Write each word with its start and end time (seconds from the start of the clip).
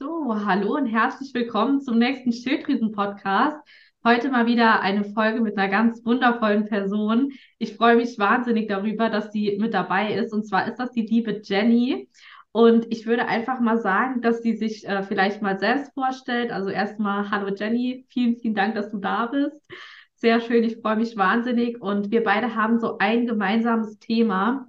So, 0.00 0.32
hallo 0.44 0.76
und 0.76 0.86
herzlich 0.86 1.34
willkommen 1.34 1.80
zum 1.80 1.98
nächsten 1.98 2.32
Schilddrüsen-Podcast. 2.32 3.56
Heute 4.04 4.30
mal 4.30 4.46
wieder 4.46 4.80
eine 4.80 5.02
Folge 5.02 5.40
mit 5.40 5.58
einer 5.58 5.68
ganz 5.68 6.04
wundervollen 6.04 6.66
Person. 6.66 7.32
Ich 7.58 7.74
freue 7.74 7.96
mich 7.96 8.16
wahnsinnig 8.16 8.68
darüber, 8.68 9.10
dass 9.10 9.32
sie 9.32 9.58
mit 9.58 9.74
dabei 9.74 10.14
ist. 10.14 10.32
Und 10.32 10.46
zwar 10.46 10.68
ist 10.68 10.76
das 10.76 10.92
die 10.92 11.02
liebe 11.02 11.40
Jenny. 11.42 12.08
Und 12.52 12.86
ich 12.90 13.06
würde 13.06 13.26
einfach 13.26 13.58
mal 13.58 13.80
sagen, 13.80 14.20
dass 14.22 14.40
sie 14.40 14.54
sich 14.56 14.86
äh, 14.86 15.02
vielleicht 15.02 15.42
mal 15.42 15.58
selbst 15.58 15.92
vorstellt. 15.94 16.52
Also 16.52 16.68
erstmal, 16.68 17.28
hallo 17.32 17.52
Jenny, 17.52 18.06
vielen, 18.08 18.36
vielen 18.36 18.54
Dank, 18.54 18.76
dass 18.76 18.92
du 18.92 18.98
da 18.98 19.26
bist. 19.26 19.60
Sehr 20.14 20.40
schön, 20.40 20.62
ich 20.62 20.76
freue 20.76 20.96
mich 20.96 21.16
wahnsinnig. 21.16 21.82
Und 21.82 22.12
wir 22.12 22.22
beide 22.22 22.54
haben 22.54 22.78
so 22.78 22.98
ein 22.98 23.26
gemeinsames 23.26 23.98
Thema, 23.98 24.68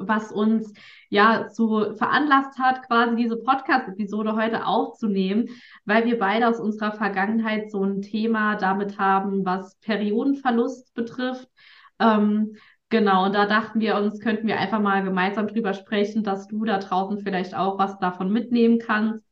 was 0.00 0.32
uns 0.32 0.72
ja 1.08 1.48
zu 1.48 1.94
veranlasst 1.96 2.58
hat, 2.58 2.86
quasi 2.86 3.16
diese 3.16 3.36
Podcast-Episode 3.36 4.34
heute 4.34 4.66
aufzunehmen, 4.66 5.48
weil 5.84 6.04
wir 6.06 6.18
beide 6.18 6.48
aus 6.48 6.58
unserer 6.60 6.92
Vergangenheit 6.92 7.70
so 7.70 7.84
ein 7.84 8.02
Thema 8.02 8.56
damit 8.56 8.98
haben, 8.98 9.44
was 9.44 9.76
Periodenverlust 9.76 10.94
betrifft. 10.94 11.48
Ähm, 11.98 12.56
genau, 12.88 13.26
und 13.26 13.34
da 13.34 13.46
dachten 13.46 13.80
wir 13.80 13.96
uns, 13.96 14.20
könnten 14.20 14.46
wir 14.46 14.58
einfach 14.58 14.80
mal 14.80 15.04
gemeinsam 15.04 15.46
drüber 15.48 15.74
sprechen, 15.74 16.22
dass 16.24 16.48
du 16.48 16.64
da 16.64 16.78
draußen 16.78 17.18
vielleicht 17.20 17.54
auch 17.54 17.78
was 17.78 17.98
davon 17.98 18.32
mitnehmen 18.32 18.78
kannst. 18.78 19.24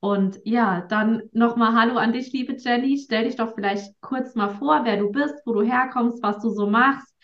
Und 0.00 0.40
ja, 0.44 0.80
dann 0.88 1.22
nochmal 1.32 1.74
Hallo 1.74 1.96
an 1.96 2.12
dich, 2.12 2.32
liebe 2.32 2.56
Jenny. 2.58 2.98
Stell 2.98 3.24
dich 3.24 3.36
doch 3.36 3.54
vielleicht 3.54 4.00
kurz 4.00 4.34
mal 4.34 4.48
vor, 4.48 4.84
wer 4.84 4.96
du 4.96 5.12
bist, 5.12 5.36
wo 5.44 5.52
du 5.52 5.62
herkommst, 5.62 6.22
was 6.24 6.40
du 6.40 6.50
so 6.50 6.66
machst. 6.66 7.14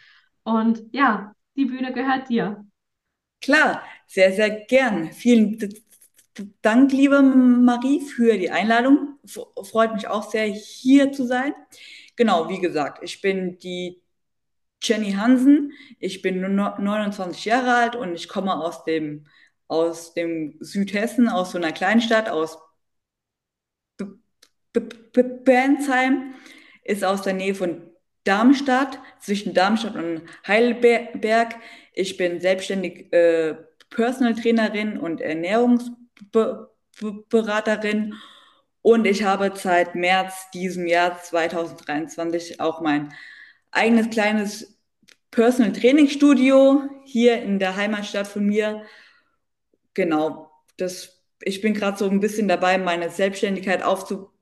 Und 0.45 0.83
ja, 0.93 1.33
die 1.57 1.65
Bühne 1.65 1.93
gehört 1.93 2.29
dir. 2.29 2.65
Klar, 3.41 3.83
sehr, 4.07 4.33
sehr 4.33 4.51
gern. 4.51 5.13
Vielen 5.13 5.59
Dank, 6.63 6.93
liebe 6.93 7.23
Marie, 7.23 8.01
für 8.01 8.37
die 8.39 8.51
Einladung. 8.51 9.19
Freut 9.27 9.95
mich 9.95 10.09
auch 10.09 10.31
sehr, 10.31 10.47
hier 10.47 11.13
zu 11.13 11.27
sein. 11.27 11.53
Genau, 12.17 12.49
wie 12.49 12.61
gesagt, 12.61 13.03
ich 13.03 13.21
bin 13.21 13.59
die 13.59 14.03
Jenny 14.83 15.13
Hansen. 15.13 15.73
Ich 15.99 16.23
bin 16.23 16.41
29 16.55 17.45
Jahre 17.45 17.75
alt 17.75 17.97
und 17.97 18.15
ich 18.15 18.29
komme 18.29 18.55
aus 18.55 18.85
dem, 18.85 19.27
aus 19.69 20.15
dem 20.15 20.57
Südhessen, 20.61 21.29
aus 21.29 21.53
so 21.53 21.59
einer 21.59 21.73
Kleinstadt, 21.73 22.29
aus 22.29 22.59
Bernsheim. 25.45 26.35
Ist 26.85 27.05
aus 27.05 27.23
der 27.23 27.35
Nähe 27.35 27.55
von 27.55 27.88
Darmstadt, 28.29 29.01
zwischen 29.21 29.55
Darmstadt 29.55 29.97
und 29.97 30.23
Heidelberg. 30.47 31.57
Ich 31.95 32.19
bin 32.19 32.41
selbstständig 32.41 33.13
äh, 33.13 33.57
Personal 33.89 34.35
Trainerin 34.35 34.99
und 34.99 35.23
Ernährungsberaterin 35.23 38.15
und 38.83 39.07
ich 39.07 39.25
habe 39.25 39.53
seit 39.55 39.95
März 39.95 40.51
diesem 40.53 40.87
Jahr 40.87 41.23
2023 41.23 42.61
auch 42.61 42.83
mein 42.83 43.15
eigenes 43.71 44.11
kleines 44.11 44.79
Personal 45.31 45.73
Training 45.73 46.09
Studio 46.09 46.83
hier 47.05 47.43
in 47.43 47.59
der 47.59 47.77
Heimatstadt 47.77 48.27
von 48.27 48.45
mir. 48.45 48.83
Genau, 49.95 50.51
das, 50.77 51.23
ich 51.43 51.61
bin 51.61 51.75
gerade 51.75 51.99
so 51.99 52.09
ein 52.09 52.21
bisschen 52.21 52.49
dabei, 52.49 52.79
meine 52.79 53.11
Selbstständigkeit 53.11 53.83
aufzubauen, 53.83 54.33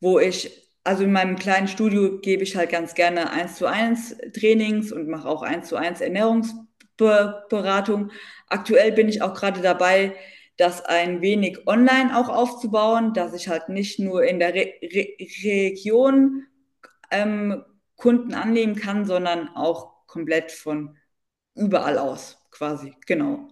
wo 0.00 0.18
ich 0.18 0.67
also 0.88 1.04
in 1.04 1.12
meinem 1.12 1.36
kleinen 1.36 1.68
Studio 1.68 2.18
gebe 2.18 2.44
ich 2.44 2.56
halt 2.56 2.70
ganz 2.70 2.94
gerne 2.94 3.30
eins 3.30 3.56
zu 3.56 3.66
eins 3.66 4.16
Trainings 4.32 4.90
und 4.90 5.06
mache 5.06 5.28
auch 5.28 5.42
eins 5.42 5.68
zu 5.68 5.76
eins 5.76 6.00
Ernährungsberatung. 6.00 8.10
Aktuell 8.48 8.92
bin 8.92 9.10
ich 9.10 9.20
auch 9.20 9.34
gerade 9.34 9.60
dabei, 9.60 10.16
das 10.56 10.82
ein 10.86 11.20
wenig 11.20 11.66
online 11.66 12.16
auch 12.16 12.30
aufzubauen, 12.30 13.12
dass 13.12 13.34
ich 13.34 13.48
halt 13.48 13.68
nicht 13.68 13.98
nur 13.98 14.24
in 14.24 14.38
der 14.38 14.54
Re 14.54 14.72
Re 14.82 15.08
Region 15.44 16.46
ähm, 17.10 17.62
Kunden 17.96 18.32
annehmen 18.32 18.74
kann, 18.74 19.04
sondern 19.04 19.48
auch 19.48 20.06
komplett 20.06 20.52
von 20.52 20.96
überall 21.54 21.98
aus 21.98 22.38
quasi. 22.50 22.94
Genau. 23.06 23.50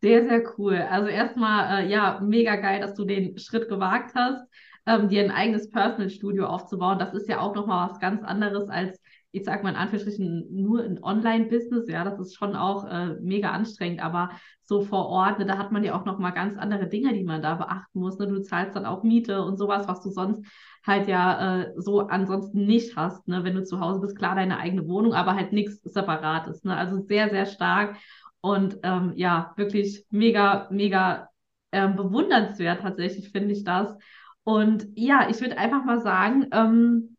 Sehr, 0.00 0.28
sehr 0.28 0.44
cool. 0.56 0.76
Also 0.76 1.08
erstmal, 1.08 1.82
äh, 1.82 1.90
ja, 1.90 2.20
mega 2.22 2.54
geil, 2.54 2.80
dass 2.80 2.94
du 2.94 3.04
den 3.04 3.36
Schritt 3.38 3.68
gewagt 3.68 4.14
hast 4.14 4.46
ähm, 4.86 5.08
dir 5.08 5.22
ein 5.22 5.30
eigenes 5.30 5.70
Personal 5.70 6.10
Studio 6.10 6.46
aufzubauen. 6.46 6.98
Das 6.98 7.14
ist 7.14 7.28
ja 7.28 7.40
auch 7.40 7.54
nochmal 7.54 7.90
was 7.90 8.00
ganz 8.00 8.22
anderes 8.22 8.68
als, 8.68 9.00
ich 9.30 9.44
sag 9.44 9.62
mal 9.62 9.70
in 9.70 9.76
Anführungsstrichen, 9.76 10.48
nur 10.50 10.82
ein 10.82 11.02
Online-Business. 11.02 11.88
Ja, 11.88 12.04
das 12.04 12.18
ist 12.18 12.34
schon 12.34 12.56
auch 12.56 12.84
äh, 12.84 13.14
mega 13.20 13.50
anstrengend, 13.50 14.02
aber 14.02 14.30
so 14.64 14.80
vor 14.82 15.06
Ort, 15.06 15.38
ne, 15.38 15.46
da 15.46 15.58
hat 15.58 15.70
man 15.70 15.84
ja 15.84 15.98
auch 15.98 16.04
nochmal 16.04 16.32
ganz 16.32 16.58
andere 16.58 16.88
Dinge, 16.88 17.12
die 17.12 17.24
man 17.24 17.42
da 17.42 17.54
beachten 17.54 18.00
muss. 18.00 18.18
Ne? 18.18 18.26
Du 18.26 18.42
zahlst 18.42 18.74
dann 18.74 18.86
auch 18.86 19.02
Miete 19.02 19.42
und 19.42 19.56
sowas, 19.56 19.86
was 19.86 20.02
du 20.02 20.10
sonst 20.10 20.44
halt 20.84 21.08
ja 21.08 21.60
äh, 21.62 21.72
so 21.76 22.00
ansonsten 22.00 22.66
nicht 22.66 22.96
hast, 22.96 23.28
ne? 23.28 23.44
wenn 23.44 23.54
du 23.54 23.64
zu 23.64 23.80
Hause 23.80 24.00
bist. 24.00 24.16
Klar, 24.18 24.34
deine 24.34 24.58
eigene 24.58 24.88
Wohnung, 24.88 25.14
aber 25.14 25.36
halt 25.36 25.52
nichts 25.52 25.80
Separates. 25.82 26.64
Ne? 26.64 26.76
Also 26.76 27.00
sehr, 27.00 27.30
sehr 27.30 27.46
stark. 27.46 27.96
Und 28.40 28.78
ähm, 28.82 29.12
ja, 29.14 29.52
wirklich 29.56 30.04
mega, 30.10 30.66
mega 30.70 31.28
ähm, 31.70 31.96
bewundernswert 31.96 32.82
tatsächlich 32.82 33.30
finde 33.30 33.52
ich 33.52 33.64
das. 33.64 33.96
Und 34.44 34.88
ja, 34.94 35.28
ich 35.30 35.40
würde 35.40 35.58
einfach 35.58 35.84
mal 35.84 36.00
sagen, 36.00 36.46
ähm, 36.52 37.16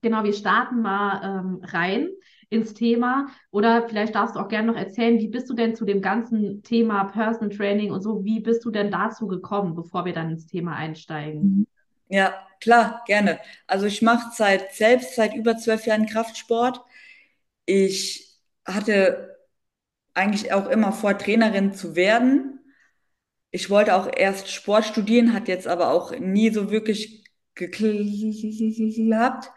genau, 0.00 0.24
wir 0.24 0.32
starten 0.32 0.80
mal 0.80 1.20
ähm, 1.22 1.60
rein 1.64 2.08
ins 2.50 2.74
Thema. 2.74 3.26
Oder 3.50 3.88
vielleicht 3.88 4.14
darfst 4.14 4.36
du 4.36 4.40
auch 4.40 4.48
gerne 4.48 4.68
noch 4.68 4.78
erzählen, 4.78 5.18
wie 5.18 5.28
bist 5.28 5.50
du 5.50 5.54
denn 5.54 5.74
zu 5.74 5.84
dem 5.84 6.00
ganzen 6.00 6.62
Thema 6.62 7.04
Personal 7.04 7.54
Training 7.54 7.92
und 7.92 8.00
so, 8.00 8.24
wie 8.24 8.40
bist 8.40 8.64
du 8.64 8.70
denn 8.70 8.90
dazu 8.90 9.26
gekommen, 9.26 9.74
bevor 9.74 10.04
wir 10.04 10.12
dann 10.12 10.30
ins 10.30 10.46
Thema 10.46 10.74
einsteigen? 10.74 11.42
Mhm. 11.42 11.66
Ja, 12.08 12.32
klar, 12.60 13.02
gerne. 13.06 13.38
Also 13.66 13.84
ich 13.84 14.00
mache 14.00 14.30
seit 14.34 14.72
selbst 14.74 15.14
seit 15.14 15.34
über 15.34 15.58
zwölf 15.58 15.84
Jahren 15.84 16.06
Kraftsport. 16.06 16.80
Ich 17.66 18.34
hatte 18.66 19.36
eigentlich 20.14 20.52
auch 20.54 20.68
immer 20.68 20.92
vor, 20.92 21.18
Trainerin 21.18 21.74
zu 21.74 21.96
werden 21.96 22.57
ich 23.50 23.70
wollte 23.70 23.94
auch 23.94 24.08
erst 24.14 24.50
Sport 24.50 24.84
studieren, 24.84 25.32
hat 25.32 25.48
jetzt 25.48 25.66
aber 25.66 25.90
auch 25.90 26.12
nie 26.18 26.50
so 26.50 26.70
wirklich 26.70 27.24
geklappt. 27.54 29.50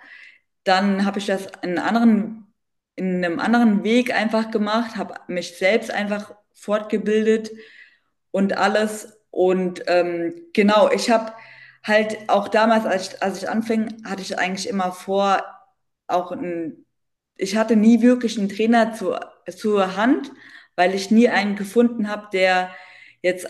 Dann 0.64 1.06
habe 1.06 1.20
ich 1.20 1.26
das 1.26 1.48
in, 1.62 1.78
anderen, 1.80 2.54
in 2.96 3.24
einem 3.24 3.40
anderen 3.40 3.84
Weg 3.84 4.14
einfach 4.16 4.52
gemacht, 4.52 4.96
habe 4.96 5.16
mich 5.28 5.58
selbst 5.58 5.92
einfach 5.92 6.34
fortgebildet 6.54 7.52
und 8.32 8.58
alles. 8.58 9.18
Und 9.32 9.84
ähm, 9.88 10.34
genau, 10.54 10.90
ich 10.92 11.10
habe 11.10 11.34
halt 11.84 12.30
auch 12.30 12.48
damals, 12.48 12.86
als 12.86 13.10
ich, 13.14 13.24
als 13.24 13.38
ich 13.42 13.50
anfing, 13.50 14.04
hatte 14.06 14.22
ich 14.22 14.38
eigentlich 14.38 14.70
immer 14.70 14.92
vor, 14.92 15.44
auch 16.08 16.32
ein, 16.32 16.86
ich 17.36 17.56
hatte 17.56 17.76
nie 17.76 18.02
wirklich 18.02 18.38
einen 18.38 18.50
Trainer 18.50 18.94
zu, 18.94 19.16
zur 19.50 19.96
Hand, 19.96 20.32
weil 20.76 20.94
ich 20.94 21.12
nie 21.12 21.30
einen 21.30 21.56
gefunden 21.56 22.08
habe, 22.10 22.28
der 22.32 22.72
jetzt 23.22 23.48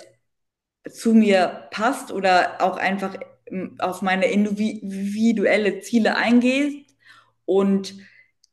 zu 0.90 1.14
mir 1.14 1.68
passt 1.72 2.12
oder 2.12 2.62
auch 2.62 2.78
einfach 2.78 3.16
ähm, 3.48 3.76
auf 3.80 4.02
meine 4.02 4.26
individuelle 4.28 5.80
Ziele 5.82 6.16
eingeht. 6.16 6.86
Und 7.46 7.96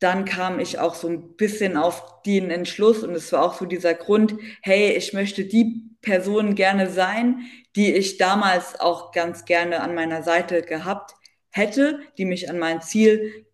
dann 0.00 0.24
kam 0.24 0.60
ich 0.60 0.78
auch 0.78 0.94
so 0.94 1.08
ein 1.08 1.36
bisschen 1.36 1.76
auf 1.76 2.22
den 2.22 2.50
Entschluss 2.50 3.02
und 3.02 3.14
es 3.14 3.32
war 3.32 3.42
auch 3.42 3.54
so 3.54 3.66
dieser 3.66 3.94
Grund, 3.94 4.34
hey, 4.62 4.92
ich 4.92 5.12
möchte 5.12 5.44
die 5.44 5.90
Person 6.02 6.54
gerne 6.54 6.90
sein, 6.90 7.40
die 7.74 7.92
ich 7.92 8.16
damals 8.18 8.78
auch 8.78 9.12
ganz 9.12 9.44
gerne 9.44 9.80
an 9.80 9.94
meiner 9.94 10.22
Seite 10.22 10.62
gehabt 10.62 11.14
hätte, 11.50 12.00
die 12.16 12.24
mich 12.24 12.48
an 12.48 12.58
mein 12.58 12.80
Ziel 12.80 13.46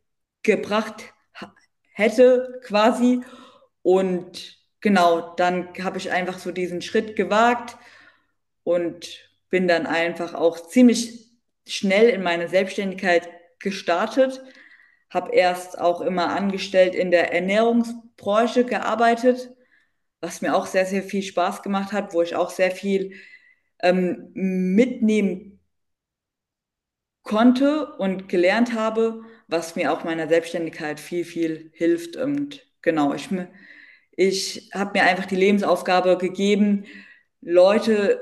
gebracht 0.43 1.15
hätte 1.93 2.61
quasi. 2.65 3.21
Und 3.83 4.59
genau, 4.81 5.35
dann 5.37 5.69
habe 5.83 5.99
ich 5.99 6.11
einfach 6.11 6.39
so 6.39 6.53
diesen 6.53 6.83
Schritt 6.83 7.17
gewagt 7.17 7.77
und 8.65 9.21
bin 9.51 9.69
dann 9.69 9.87
einfach 9.87 10.35
auch 10.35 10.67
ziemlich 10.69 11.31
schnell 11.67 12.09
in 12.09 12.23
meine 12.23 12.49
Selbstständigkeit 12.49 13.29
gestartet. 13.61 14.43
Habe 15.11 15.33
erst 15.35 15.79
auch 15.79 16.01
immer 16.01 16.31
angestellt 16.31 16.95
in 16.95 17.11
der 17.11 17.33
Ernährungsbranche 17.33 18.65
gearbeitet, 18.65 19.51
was 20.21 20.41
mir 20.41 20.57
auch 20.57 20.67
sehr, 20.67 20.87
sehr 20.87 21.03
viel 21.03 21.23
Spaß 21.23 21.63
gemacht 21.63 21.93
hat, 21.93 22.15
wo 22.15 22.23
ich 22.23 22.35
auch 22.35 22.51
sehr 22.51 22.71
viel 22.73 23.15
ähm, 23.81 24.31
mitnehmen 24.35 25.61
konnte 27.23 27.95
und 27.97 28.29
gelernt 28.29 28.75
habe, 28.75 29.23
was 29.49 29.77
mir 29.77 29.93
auch 29.93 30.05
meiner 30.05 30.29
Selbstständigkeit 30.29 31.01
viel, 31.01 31.25
viel 31.25 31.71
hilft. 31.75 32.17
Und 32.17 32.67
genau, 32.83 33.15
ich, 33.15 33.29
ich 34.17 34.71
habe 34.75 34.99
mir 34.99 35.05
einfach 35.05 35.27
die 35.27 35.37
Lebensaufgabe 35.37 36.19
gegeben, 36.19 36.87
Leute 37.41 38.21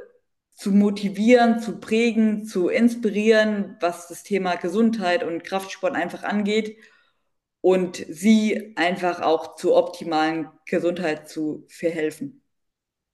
zu 0.54 0.70
motivieren, 0.70 1.60
zu 1.60 1.80
prägen, 1.80 2.44
zu 2.44 2.68
inspirieren, 2.68 3.76
was 3.80 4.08
das 4.08 4.22
Thema 4.22 4.56
Gesundheit 4.56 5.24
und 5.24 5.44
Kraftsport 5.44 5.94
einfach 5.94 6.22
angeht 6.22 6.76
und 7.60 7.96
sie 7.96 8.74
einfach 8.76 9.20
auch 9.22 9.56
zur 9.56 9.76
optimalen 9.76 10.48
Gesundheit 10.66 11.28
zu 11.28 11.64
verhelfen. 11.68 12.42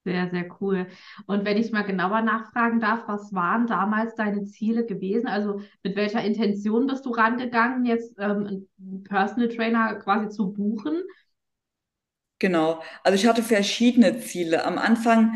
Sehr, 0.05 0.31
sehr 0.31 0.46
cool. 0.61 0.87
Und 1.26 1.44
wenn 1.44 1.58
ich 1.58 1.70
mal 1.70 1.82
genauer 1.82 2.23
nachfragen 2.23 2.81
darf, 2.81 3.06
was 3.08 3.35
waren 3.35 3.67
damals 3.67 4.14
deine 4.14 4.44
Ziele 4.44 4.87
gewesen? 4.87 5.26
Also 5.26 5.61
mit 5.82 5.96
welcher 5.96 6.25
Intention 6.25 6.87
bist 6.87 7.05
du 7.05 7.11
rangegangen, 7.11 7.85
jetzt 7.85 8.14
ähm, 8.19 8.67
einen 8.81 9.05
Personal 9.05 9.49
Trainer 9.50 9.96
quasi 9.96 10.31
zu 10.31 10.52
buchen? 10.52 11.02
Genau. 12.38 12.82
Also 13.02 13.17
ich 13.17 13.26
hatte 13.26 13.43
verschiedene 13.43 14.19
Ziele. 14.20 14.64
Am 14.64 14.79
Anfang, 14.79 15.35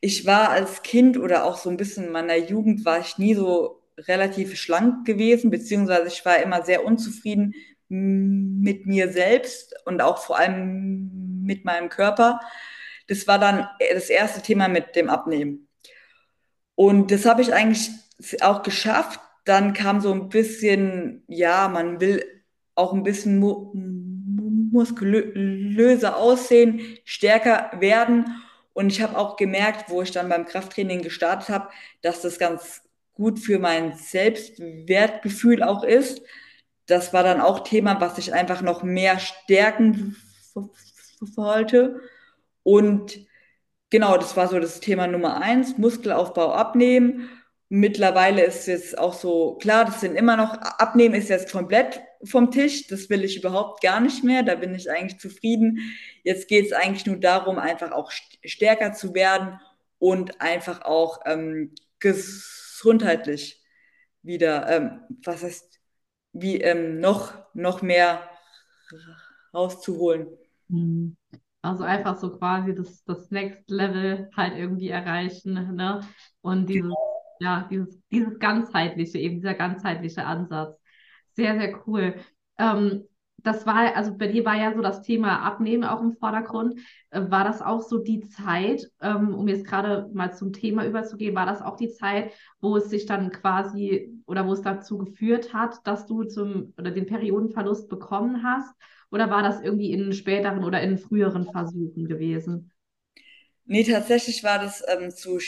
ich 0.00 0.26
war 0.26 0.50
als 0.50 0.82
Kind 0.82 1.18
oder 1.18 1.44
auch 1.44 1.56
so 1.56 1.70
ein 1.70 1.76
bisschen 1.76 2.06
in 2.06 2.12
meiner 2.12 2.36
Jugend, 2.36 2.84
war 2.84 3.00
ich 3.00 3.18
nie 3.18 3.34
so 3.34 3.82
relativ 3.96 4.56
schlank 4.56 5.06
gewesen, 5.06 5.50
beziehungsweise 5.50 6.08
ich 6.08 6.24
war 6.24 6.40
immer 6.40 6.62
sehr 6.64 6.84
unzufrieden 6.84 7.54
mit 7.88 8.86
mir 8.86 9.10
selbst 9.10 9.74
und 9.86 10.02
auch 10.02 10.18
vor 10.18 10.38
allem 10.38 11.42
mit 11.42 11.64
meinem 11.64 11.88
Körper. 11.88 12.40
Das 13.08 13.26
war 13.26 13.38
dann 13.38 13.66
das 13.92 14.10
erste 14.10 14.42
Thema 14.42 14.68
mit 14.68 14.94
dem 14.94 15.08
Abnehmen. 15.08 15.68
Und 16.74 17.10
das 17.10 17.24
habe 17.24 17.42
ich 17.42 17.52
eigentlich 17.52 17.90
auch 18.40 18.62
geschafft. 18.62 19.20
Dann 19.44 19.72
kam 19.72 20.00
so 20.00 20.12
ein 20.12 20.28
bisschen, 20.28 21.24
ja, 21.26 21.68
man 21.68 22.00
will 22.00 22.22
auch 22.74 22.92
ein 22.92 23.02
bisschen 23.02 23.38
mu 23.38 23.72
muskulöser 24.70 26.18
aussehen, 26.18 26.80
stärker 27.04 27.70
werden. 27.80 28.26
Und 28.78 28.92
ich 28.92 29.02
habe 29.02 29.18
auch 29.18 29.34
gemerkt, 29.34 29.90
wo 29.90 30.02
ich 30.02 30.12
dann 30.12 30.28
beim 30.28 30.46
Krafttraining 30.46 31.02
gestartet 31.02 31.48
habe, 31.48 31.68
dass 32.00 32.22
das 32.22 32.38
ganz 32.38 32.82
gut 33.12 33.40
für 33.40 33.58
mein 33.58 33.96
Selbstwertgefühl 33.96 35.64
auch 35.64 35.82
ist. 35.82 36.22
Das 36.86 37.12
war 37.12 37.24
dann 37.24 37.40
auch 37.40 37.64
Thema, 37.64 38.00
was 38.00 38.18
ich 38.18 38.32
einfach 38.32 38.62
noch 38.62 38.84
mehr 38.84 39.18
stärken 39.18 40.14
wollte. 41.34 42.02
Und 42.62 43.26
genau, 43.90 44.16
das 44.16 44.36
war 44.36 44.46
so 44.46 44.60
das 44.60 44.78
Thema 44.78 45.08
Nummer 45.08 45.42
eins, 45.42 45.76
Muskelaufbau 45.76 46.52
abnehmen. 46.52 47.30
Mittlerweile 47.68 48.44
ist 48.44 48.68
es 48.68 48.94
auch 48.94 49.14
so, 49.14 49.56
klar, 49.56 49.86
das 49.86 50.02
sind 50.02 50.14
immer 50.14 50.36
noch, 50.36 50.52
abnehmen 50.52 51.16
ist 51.16 51.30
jetzt 51.30 51.50
komplett 51.50 52.00
vom 52.24 52.50
Tisch, 52.50 52.86
das 52.88 53.08
will 53.10 53.24
ich 53.24 53.38
überhaupt 53.38 53.80
gar 53.80 54.00
nicht 54.00 54.24
mehr, 54.24 54.42
da 54.42 54.54
bin 54.54 54.74
ich 54.74 54.90
eigentlich 54.90 55.20
zufrieden. 55.20 55.78
Jetzt 56.24 56.48
geht 56.48 56.66
es 56.66 56.72
eigentlich 56.72 57.06
nur 57.06 57.16
darum, 57.16 57.58
einfach 57.58 57.92
auch 57.92 58.10
stärker 58.44 58.92
zu 58.92 59.14
werden 59.14 59.60
und 59.98 60.40
einfach 60.40 60.82
auch 60.82 61.20
ähm, 61.26 61.74
gesundheitlich 62.00 63.62
wieder, 64.22 64.68
ähm, 64.68 65.00
was 65.24 65.42
heißt, 65.42 65.80
wie 66.32 66.60
ähm, 66.60 67.00
noch, 67.00 67.34
noch 67.54 67.82
mehr 67.82 68.28
rauszuholen. 69.54 70.28
Mhm. 70.68 71.16
Also 71.62 71.84
einfach 71.84 72.16
so 72.18 72.36
quasi 72.38 72.74
das, 72.74 73.04
das 73.04 73.30
Next 73.30 73.68
Level 73.68 74.30
halt 74.36 74.56
irgendwie 74.56 74.88
erreichen, 74.88 75.74
ne? 75.74 76.00
Und 76.40 76.66
dieses, 76.68 76.82
genau. 76.82 77.22
ja, 77.40 77.66
dieses, 77.68 78.00
dieses 78.10 78.38
ganzheitliche, 78.38 79.18
eben 79.18 79.36
dieser 79.36 79.54
ganzheitliche 79.54 80.24
Ansatz. 80.24 80.78
Sehr, 81.38 81.56
sehr 81.58 81.86
cool. 81.86 82.16
Ähm, 82.58 83.04
das 83.44 83.64
war, 83.64 83.94
also 83.94 84.16
bei 84.16 84.26
dir 84.26 84.44
war 84.44 84.56
ja 84.56 84.74
so 84.74 84.82
das 84.82 85.02
Thema 85.02 85.42
Abnehmen 85.42 85.84
auch 85.84 86.00
im 86.02 86.16
Vordergrund. 86.16 86.80
Äh, 87.10 87.30
war 87.30 87.44
das 87.44 87.62
auch 87.62 87.82
so 87.82 87.98
die 87.98 88.22
Zeit, 88.28 88.90
ähm, 89.00 89.34
um 89.34 89.46
jetzt 89.46 89.64
gerade 89.64 90.10
mal 90.12 90.34
zum 90.34 90.52
Thema 90.52 90.84
überzugehen, 90.84 91.36
war 91.36 91.46
das 91.46 91.62
auch 91.62 91.76
die 91.76 91.90
Zeit, 91.92 92.32
wo 92.60 92.76
es 92.76 92.90
sich 92.90 93.06
dann 93.06 93.30
quasi 93.30 94.10
oder 94.26 94.46
wo 94.48 94.52
es 94.52 94.62
dazu 94.62 94.98
geführt 94.98 95.54
hat, 95.54 95.86
dass 95.86 96.06
du 96.06 96.24
zum 96.24 96.74
oder 96.76 96.90
den 96.90 97.06
Periodenverlust 97.06 97.88
bekommen 97.88 98.42
hast? 98.42 98.74
Oder 99.12 99.30
war 99.30 99.42
das 99.44 99.62
irgendwie 99.62 99.92
in 99.92 100.12
späteren 100.12 100.64
oder 100.64 100.82
in 100.82 100.98
früheren 100.98 101.46
Versuchen 101.46 102.08
gewesen? 102.08 102.72
Nee, 103.66 103.84
tatsächlich 103.84 104.42
war 104.44 104.58
das 104.58 104.82
ähm, 104.88 105.10
zu 105.14 105.38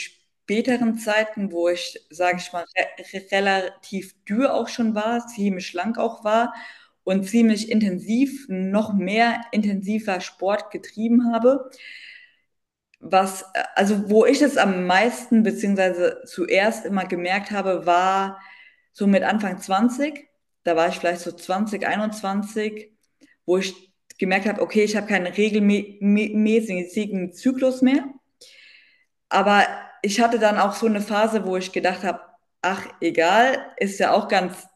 späteren 0.51 0.97
Zeiten, 0.97 1.53
wo 1.53 1.69
ich, 1.69 2.05
sage 2.09 2.39
ich 2.39 2.51
mal, 2.51 2.65
re 2.75 3.21
relativ 3.31 4.13
dürr 4.25 4.53
auch 4.53 4.67
schon 4.67 4.95
war, 4.95 5.25
ziemlich 5.25 5.65
schlank 5.65 5.97
auch 5.97 6.25
war 6.25 6.53
und 7.05 7.23
ziemlich 7.23 7.71
intensiv, 7.71 8.47
noch 8.49 8.93
mehr 8.93 9.45
intensiver 9.53 10.19
Sport 10.19 10.69
getrieben 10.69 11.33
habe. 11.33 11.71
Was, 12.99 13.45
also 13.75 14.09
wo 14.09 14.25
ich 14.25 14.41
es 14.41 14.57
am 14.57 14.87
meisten 14.87 15.41
beziehungsweise 15.41 16.21
zuerst 16.25 16.85
immer 16.85 17.05
gemerkt 17.05 17.51
habe, 17.51 17.85
war 17.85 18.41
so 18.91 19.07
mit 19.07 19.23
Anfang 19.23 19.57
20. 19.57 20.27
Da 20.63 20.75
war 20.75 20.89
ich 20.89 20.95
vielleicht 20.95 21.21
so 21.21 21.31
20, 21.31 21.87
21 21.87 22.91
wo 23.45 23.57
ich 23.57 23.73
gemerkt 24.17 24.47
habe, 24.47 24.61
okay, 24.61 24.83
ich 24.83 24.97
habe 24.97 25.07
keinen 25.07 25.27
regelmäßigen 25.27 27.31
Zyklus 27.31 27.81
mehr. 27.81 28.03
Aber 29.29 29.65
ich 30.01 30.21
hatte 30.21 30.39
dann 30.39 30.57
auch 30.57 30.73
so 30.73 30.87
eine 30.87 31.01
Phase, 31.01 31.45
wo 31.45 31.57
ich 31.57 31.71
gedacht 31.71 32.03
habe, 32.03 32.21
ach, 32.61 32.87
egal, 33.01 33.57
ist 33.77 33.99
ja 33.99 34.11
auch 34.11 34.27
ganz 34.27 34.67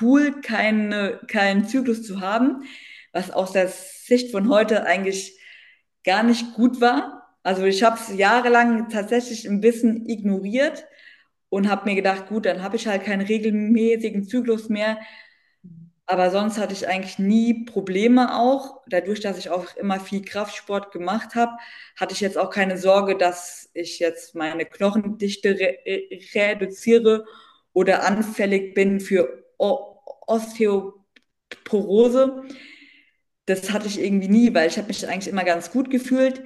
cool, 0.00 0.40
keine, 0.40 1.20
keinen 1.28 1.66
Zyklus 1.66 2.02
zu 2.02 2.20
haben, 2.20 2.64
was 3.12 3.30
aus 3.30 3.52
der 3.52 3.68
Sicht 3.68 4.30
von 4.30 4.48
heute 4.48 4.86
eigentlich 4.86 5.38
gar 6.04 6.22
nicht 6.22 6.54
gut 6.54 6.80
war. 6.80 7.36
Also 7.42 7.64
ich 7.64 7.82
habe 7.82 7.96
es 7.98 8.16
jahrelang 8.16 8.88
tatsächlich 8.88 9.48
ein 9.48 9.60
bisschen 9.60 10.08
ignoriert 10.08 10.84
und 11.48 11.68
habe 11.68 11.88
mir 11.88 11.96
gedacht, 11.96 12.28
gut, 12.28 12.46
dann 12.46 12.62
habe 12.62 12.76
ich 12.76 12.86
halt 12.86 13.04
keinen 13.04 13.26
regelmäßigen 13.26 14.24
Zyklus 14.24 14.68
mehr, 14.68 14.98
aber 16.06 16.30
sonst 16.30 16.58
hatte 16.58 16.72
ich 16.72 16.86
eigentlich 16.88 17.18
nie 17.18 17.64
Probleme 17.64 18.36
auch. 18.38 18.82
Dadurch, 18.88 19.20
dass 19.20 19.38
ich 19.38 19.50
auch 19.50 19.74
immer 19.76 19.98
viel 20.00 20.22
Kraftsport 20.22 20.92
gemacht 20.92 21.34
habe, 21.34 21.52
hatte 21.96 22.14
ich 22.14 22.20
jetzt 22.20 22.38
auch 22.38 22.50
keine 22.50 22.78
Sorge, 22.78 23.16
dass 23.16 23.70
ich 23.74 23.98
jetzt 23.98 24.34
meine 24.34 24.66
Knochendichte 24.66 25.50
re 25.58 25.78
reduziere 26.34 27.24
oder 27.72 28.04
anfällig 28.06 28.74
bin 28.74 29.00
für 29.00 29.44
o 29.58 29.96
Osteoporose. 30.28 31.02
Das 33.46 33.70
hatte 33.72 33.86
ich 33.86 34.00
irgendwie 34.00 34.28
nie, 34.28 34.54
weil 34.54 34.68
ich 34.68 34.76
habe 34.78 34.88
mich 34.88 35.06
eigentlich 35.08 35.28
immer 35.28 35.44
ganz 35.44 35.70
gut 35.70 35.90
gefühlt. 35.90 36.42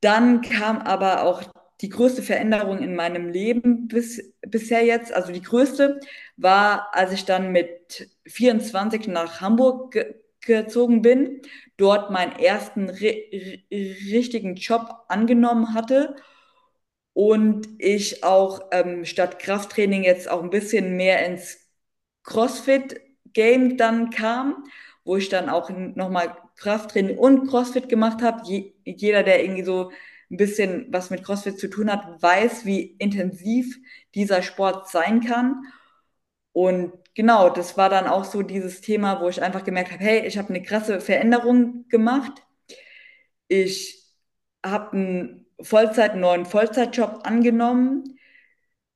Dann 0.00 0.42
kam 0.42 0.78
aber 0.78 1.22
auch 1.24 1.42
die 1.80 1.88
größte 1.88 2.22
Veränderung 2.22 2.78
in 2.78 2.94
meinem 2.94 3.28
Leben 3.28 3.88
bis, 3.88 4.34
bisher 4.46 4.84
jetzt, 4.84 5.12
also 5.12 5.32
die 5.32 5.42
größte, 5.42 6.00
war, 6.36 6.88
als 6.92 7.12
ich 7.12 7.24
dann 7.24 7.52
mit 7.52 8.08
24 8.26 9.08
nach 9.08 9.40
Hamburg 9.40 9.92
ge 9.92 10.14
gezogen 10.46 11.00
bin, 11.00 11.40
dort 11.78 12.10
meinen 12.10 12.38
ersten 12.38 12.90
richtigen 12.90 14.56
Job 14.56 15.04
angenommen 15.08 15.72
hatte 15.72 16.16
und 17.14 17.68
ich 17.78 18.24
auch 18.24 18.68
ähm, 18.72 19.04
statt 19.04 19.38
Krafttraining 19.38 20.02
jetzt 20.04 20.28
auch 20.28 20.42
ein 20.42 20.50
bisschen 20.50 20.96
mehr 20.96 21.24
ins 21.24 21.58
CrossFit-Game 22.24 23.76
dann 23.76 24.10
kam, 24.10 24.64
wo 25.04 25.16
ich 25.16 25.28
dann 25.28 25.48
auch 25.48 25.70
nochmal 25.70 26.36
Krafttraining 26.56 27.18
und 27.18 27.48
CrossFit 27.48 27.88
gemacht 27.88 28.22
habe. 28.22 28.42
Je 28.44 28.74
jeder, 28.84 29.22
der 29.22 29.42
irgendwie 29.42 29.64
so 29.64 29.92
ein 30.34 30.36
bisschen 30.36 30.86
was 30.90 31.10
mit 31.10 31.22
CrossFit 31.22 31.58
zu 31.58 31.68
tun 31.68 31.90
hat, 31.90 32.20
weiß, 32.20 32.64
wie 32.64 32.82
intensiv 32.98 33.78
dieser 34.14 34.42
Sport 34.42 34.90
sein 34.90 35.20
kann. 35.20 35.62
Und 36.52 36.92
genau, 37.14 37.50
das 37.50 37.76
war 37.76 37.88
dann 37.88 38.06
auch 38.06 38.24
so 38.24 38.42
dieses 38.42 38.80
Thema, 38.80 39.20
wo 39.20 39.28
ich 39.28 39.42
einfach 39.42 39.64
gemerkt 39.64 39.92
habe, 39.92 40.02
hey, 40.02 40.26
ich 40.26 40.36
habe 40.36 40.48
eine 40.48 40.62
krasse 40.62 41.00
Veränderung 41.00 41.86
gemacht. 41.88 42.42
Ich 43.48 44.12
habe 44.64 44.92
einen 44.96 45.46
Vollzeit, 45.60 46.12
einen 46.12 46.20
neuen 46.20 46.46
Vollzeitjob 46.46 47.20
angenommen. 47.24 48.18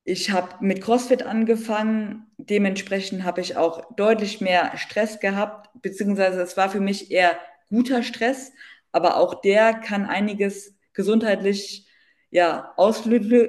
Ich 0.05 0.31
habe 0.33 0.57
mit 0.61 0.83
CrossFit 0.83 1.23
angefangen. 1.23 2.27
Dementsprechend 2.37 3.23
habe 3.25 3.41
ich 3.43 3.57
auch 3.57 3.95
deutlich 3.95 4.41
mehr 4.41 4.77
Stress 4.77 5.21
gehabt, 5.21 5.71
beziehungsweise 5.83 6.41
es 6.43 6.57
war 6.57 6.71
für 6.71 6.81
mich 6.81 7.11
eher 7.13 7.39
guter 7.69 8.03
Stress, 8.03 8.53
aber 8.93 9.19
auch 9.19 9.41
der 9.41 9.75
kann 9.75 10.07
einiges 10.07 10.78
gesundheitlich 10.99 11.87
ja, 12.31 12.75
auslösen. 12.77 13.41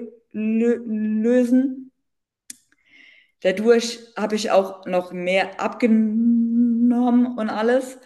Dadurch 3.41 3.99
habe 4.15 4.35
ich 4.35 4.51
auch 4.51 4.85
noch 4.85 5.11
mehr 5.11 5.59
abgenommen 5.59 7.37
und 7.39 7.49
alles. 7.49 7.97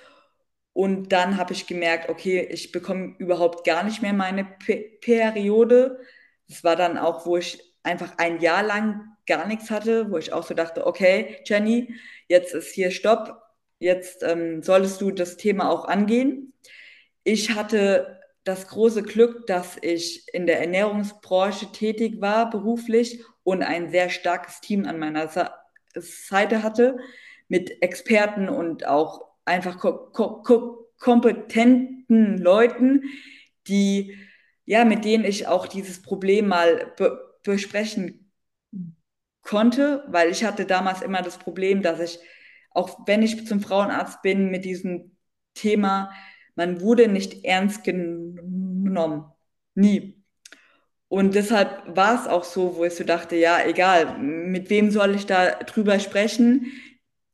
Und 0.71 1.11
dann 1.11 1.35
habe 1.35 1.51
ich 1.51 1.67
gemerkt, 1.67 2.09
okay, 2.09 2.47
ich 2.49 2.71
bekomme 2.71 3.15
überhaupt 3.19 3.65
gar 3.65 3.83
nicht 3.83 4.01
mehr 4.01 4.13
meine 4.13 4.45
P 4.45 4.97
Periode. 5.01 5.99
Das 6.47 6.63
war 6.63 6.77
dann 6.77 6.97
auch, 6.97 7.25
wo 7.25 7.35
ich 7.35 7.61
einfach 7.83 8.17
ein 8.17 8.39
Jahr 8.39 8.63
lang 8.63 9.01
gar 9.27 9.45
nichts 9.45 9.69
hatte, 9.69 10.09
wo 10.09 10.17
ich 10.17 10.31
auch 10.31 10.43
so 10.43 10.53
dachte, 10.53 10.87
okay, 10.87 11.41
Jenny, 11.45 11.93
jetzt 12.29 12.53
ist 12.53 12.73
hier 12.73 12.91
Stopp, 12.91 13.41
jetzt 13.79 14.23
ähm, 14.23 14.63
solltest 14.63 15.01
du 15.01 15.11
das 15.11 15.35
Thema 15.35 15.69
auch 15.69 15.83
angehen. 15.85 16.53
Ich 17.25 17.51
hatte 17.55 18.22
das 18.43 18.67
große 18.67 19.03
Glück, 19.03 19.47
dass 19.47 19.77
ich 19.81 20.27
in 20.33 20.45
der 20.47 20.59
Ernährungsbranche 20.59 21.71
tätig 21.71 22.19
war, 22.19 22.49
beruflich 22.49 23.23
und 23.43 23.63
ein 23.63 23.89
sehr 23.89 24.09
starkes 24.09 24.61
Team 24.61 24.85
an 24.85 24.99
meiner 24.99 25.29
Seite 25.95 26.63
hatte 26.63 26.97
mit 27.47 27.81
Experten 27.81 28.49
und 28.49 28.85
auch 28.85 29.25
einfach 29.45 29.77
ko 29.79 30.11
ko 30.11 30.89
kompetenten 30.99 32.37
Leuten, 32.37 33.03
die 33.67 34.17
ja, 34.65 34.85
mit 34.85 35.03
denen 35.05 35.25
ich 35.25 35.47
auch 35.47 35.67
dieses 35.67 36.01
Problem 36.01 36.47
mal 36.47 36.93
be 36.97 37.19
besprechen 37.43 38.31
konnte, 39.41 40.05
weil 40.07 40.31
ich 40.31 40.45
hatte 40.45 40.65
damals 40.65 41.01
immer 41.01 41.21
das 41.21 41.37
Problem, 41.37 41.81
dass 41.81 41.99
ich, 41.99 42.19
auch 42.71 42.99
wenn 43.05 43.21
ich 43.21 43.45
zum 43.45 43.59
Frauenarzt 43.61 44.21
bin, 44.21 44.49
mit 44.49 44.63
diesem 44.63 45.17
Thema, 45.53 46.09
man 46.55 46.81
wurde 46.81 47.07
nicht 47.07 47.45
ernst 47.45 47.83
genommen. 47.83 49.25
Nie. 49.75 50.23
Und 51.07 51.35
deshalb 51.35 51.95
war 51.95 52.19
es 52.19 52.27
auch 52.27 52.43
so, 52.43 52.75
wo 52.75 52.85
ich 52.85 52.95
so 52.95 53.03
dachte, 53.03 53.35
ja, 53.35 53.63
egal, 53.65 54.17
mit 54.17 54.69
wem 54.69 54.89
soll 54.91 55.15
ich 55.15 55.25
da 55.25 55.51
drüber 55.51 55.99
sprechen? 55.99 56.71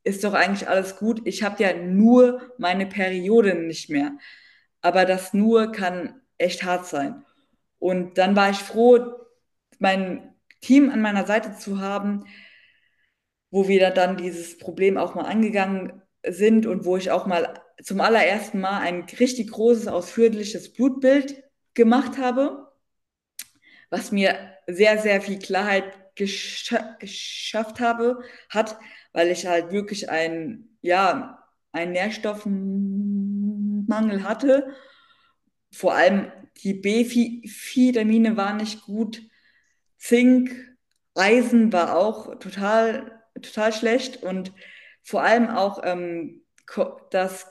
Ist 0.04 0.24
doch 0.24 0.34
eigentlich 0.34 0.68
alles 0.68 0.98
gut. 0.98 1.22
Ich 1.26 1.44
habe 1.44 1.64
ja 1.64 1.74
nur 1.74 2.42
meine 2.58 2.86
Periode 2.86 3.56
nicht 3.56 3.90
mehr. 3.90 4.18
Aber 4.82 5.06
das 5.06 5.34
nur 5.34 5.72
kann 5.72 6.22
echt 6.38 6.64
hart 6.64 6.88
sein. 6.88 7.24
Und 7.80 8.18
dann 8.18 8.36
war 8.36 8.50
ich 8.50 8.58
froh, 8.58 9.14
mein 9.80 10.36
Team 10.62 10.90
an 10.90 11.02
meiner 11.02 11.26
Seite 11.26 11.56
zu 11.58 11.80
haben, 11.80 12.26
wo 13.52 13.68
wir 13.68 13.90
dann 13.92 14.18
dieses 14.18 14.58
Problem 14.58 14.98
auch 14.98 15.16
mal 15.16 15.26
angegangen 15.26 16.02
sind 16.28 16.66
und 16.66 16.86
wo 16.86 16.98
ich 16.98 17.12
auch 17.12 17.26
mal 17.26 17.62
zum 17.84 18.02
allerersten 18.02 18.60
Mal 18.60 18.80
ein 18.80 19.06
richtig 19.20 19.52
großes, 19.52 19.88
ausführliches 19.88 20.74
Blutbild 20.74 21.44
gemacht 21.74 22.18
habe, 22.18 22.72
was 23.90 24.12
mir 24.12 24.36
sehr, 24.68 25.02
sehr 25.02 25.22
viel 25.22 25.40
Klarheit 25.40 25.86
gesch 26.16 26.76
geschafft 27.00 27.80
habe, 27.80 28.22
hat, 28.50 28.78
weil 29.14 29.30
ich 29.30 29.48
halt 29.48 29.72
wirklich 29.72 30.10
ein, 30.10 30.78
ja, 30.82 31.42
einen 31.72 31.94
Nährstoffmangel 31.94 34.24
hatte. 34.24 34.74
Vor 35.72 35.96
allem 35.96 36.32
die 36.64 36.74
B-Vitamine 36.74 38.36
waren 38.36 38.58
nicht 38.58 38.82
gut. 38.82 39.22
Zink, 39.98 40.52
Eisen 41.16 41.72
war 41.72 41.98
auch 41.98 42.38
total, 42.40 43.22
total 43.42 43.72
schlecht 43.72 44.24
und 44.24 44.52
vor 45.04 45.24
allem 45.24 45.50
auch 45.50 45.82
ähm, 45.84 46.44
das 47.12 47.48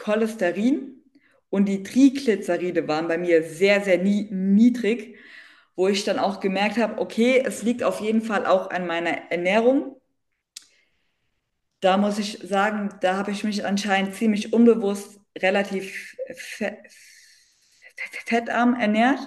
Cholesterin 0.00 1.02
und 1.50 1.66
die 1.66 1.82
Triglyceride 1.82 2.88
waren 2.88 3.08
bei 3.08 3.18
mir 3.18 3.42
sehr, 3.44 3.82
sehr 3.82 3.98
niedrig, 3.98 5.16
wo 5.76 5.88
ich 5.88 6.04
dann 6.04 6.18
auch 6.18 6.40
gemerkt 6.40 6.78
habe, 6.78 6.98
okay, 7.00 7.42
es 7.44 7.62
liegt 7.62 7.82
auf 7.84 8.00
jeden 8.00 8.22
Fall 8.22 8.46
auch 8.46 8.70
an 8.70 8.86
meiner 8.86 9.30
Ernährung. 9.30 9.96
Da 11.80 11.96
muss 11.96 12.18
ich 12.18 12.38
sagen, 12.42 12.90
da 13.00 13.16
habe 13.16 13.30
ich 13.30 13.44
mich 13.44 13.64
anscheinend 13.64 14.14
ziemlich 14.14 14.52
unbewusst 14.52 15.20
relativ 15.38 16.16
fettarm 18.26 18.74
ernährt. 18.74 19.20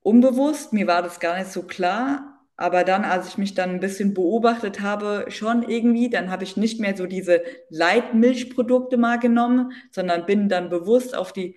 Unbewusst, 0.00 0.72
mir 0.72 0.86
war 0.86 1.02
das 1.02 1.20
gar 1.20 1.38
nicht 1.38 1.52
so 1.52 1.62
klar. 1.62 2.31
Aber 2.62 2.84
dann, 2.84 3.04
als 3.04 3.26
ich 3.26 3.38
mich 3.38 3.54
dann 3.54 3.70
ein 3.70 3.80
bisschen 3.80 4.14
beobachtet 4.14 4.82
habe, 4.82 5.26
schon 5.30 5.68
irgendwie, 5.68 6.08
dann 6.08 6.30
habe 6.30 6.44
ich 6.44 6.56
nicht 6.56 6.78
mehr 6.78 6.96
so 6.96 7.06
diese 7.06 7.42
Leitmilchprodukte 7.70 8.98
mal 8.98 9.18
genommen, 9.18 9.72
sondern 9.90 10.26
bin 10.26 10.48
dann 10.48 10.70
bewusst 10.70 11.12
auf 11.16 11.32
die 11.32 11.56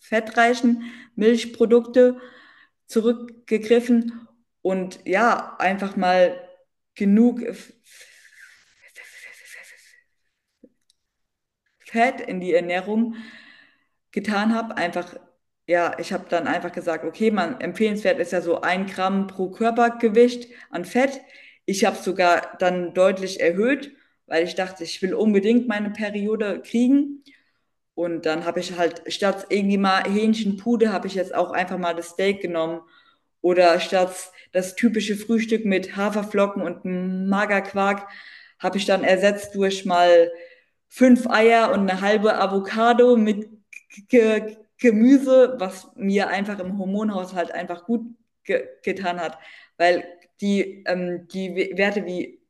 fettreichen 0.00 0.90
Milchprodukte 1.14 2.18
zurückgegriffen 2.86 4.26
und 4.62 5.00
ja, 5.04 5.56
einfach 5.58 5.96
mal 5.96 6.34
genug 6.94 7.42
Fett 11.84 12.22
in 12.22 12.40
die 12.40 12.54
Ernährung 12.54 13.14
getan 14.10 14.54
habe, 14.54 14.78
einfach 14.78 15.16
ja, 15.68 15.98
ich 15.98 16.14
habe 16.14 16.24
dann 16.30 16.46
einfach 16.46 16.72
gesagt, 16.72 17.04
okay, 17.04 17.30
man 17.30 17.60
empfehlenswert 17.60 18.18
ist 18.18 18.32
ja 18.32 18.40
so 18.40 18.62
ein 18.62 18.86
Gramm 18.86 19.26
pro 19.26 19.50
Körpergewicht 19.50 20.48
an 20.70 20.86
Fett. 20.86 21.20
Ich 21.66 21.84
habe 21.84 21.96
sogar 21.96 22.56
dann 22.58 22.94
deutlich 22.94 23.40
erhöht, 23.40 23.92
weil 24.26 24.44
ich 24.44 24.54
dachte, 24.54 24.82
ich 24.84 25.02
will 25.02 25.12
unbedingt 25.12 25.68
meine 25.68 25.90
Periode 25.90 26.62
kriegen. 26.62 27.22
Und 27.94 28.24
dann 28.24 28.46
habe 28.46 28.60
ich 28.60 28.78
halt 28.78 29.02
statt 29.12 29.46
irgendwie 29.50 29.76
mal 29.76 30.04
Hähnchenpude, 30.04 30.90
habe 30.90 31.06
ich 31.06 31.14
jetzt 31.14 31.34
auch 31.34 31.50
einfach 31.50 31.76
mal 31.76 31.94
das 31.94 32.10
Steak 32.10 32.40
genommen. 32.40 32.80
Oder 33.42 33.78
statt 33.78 34.14
das 34.52 34.74
typische 34.74 35.16
Frühstück 35.16 35.66
mit 35.66 35.96
Haferflocken 35.96 36.62
und 36.62 36.86
Magerquark, 37.28 38.08
habe 38.58 38.78
ich 38.78 38.86
dann 38.86 39.04
ersetzt 39.04 39.54
durch 39.54 39.84
mal 39.84 40.32
fünf 40.88 41.26
Eier 41.28 41.72
und 41.72 41.90
eine 41.90 42.00
halbe 42.00 42.40
Avocado 42.40 43.16
mit 43.18 43.50
Gemüse, 44.78 45.56
was 45.58 45.88
mir 45.96 46.28
einfach 46.28 46.58
im 46.60 46.78
Hormonhaushalt 46.78 47.50
einfach 47.52 47.84
gut 47.84 48.02
ge 48.44 48.68
getan 48.82 49.20
hat, 49.20 49.38
weil 49.76 50.04
die, 50.40 50.84
ähm, 50.86 51.26
die 51.28 51.72
Werte 51.76 52.06
wie 52.06 52.40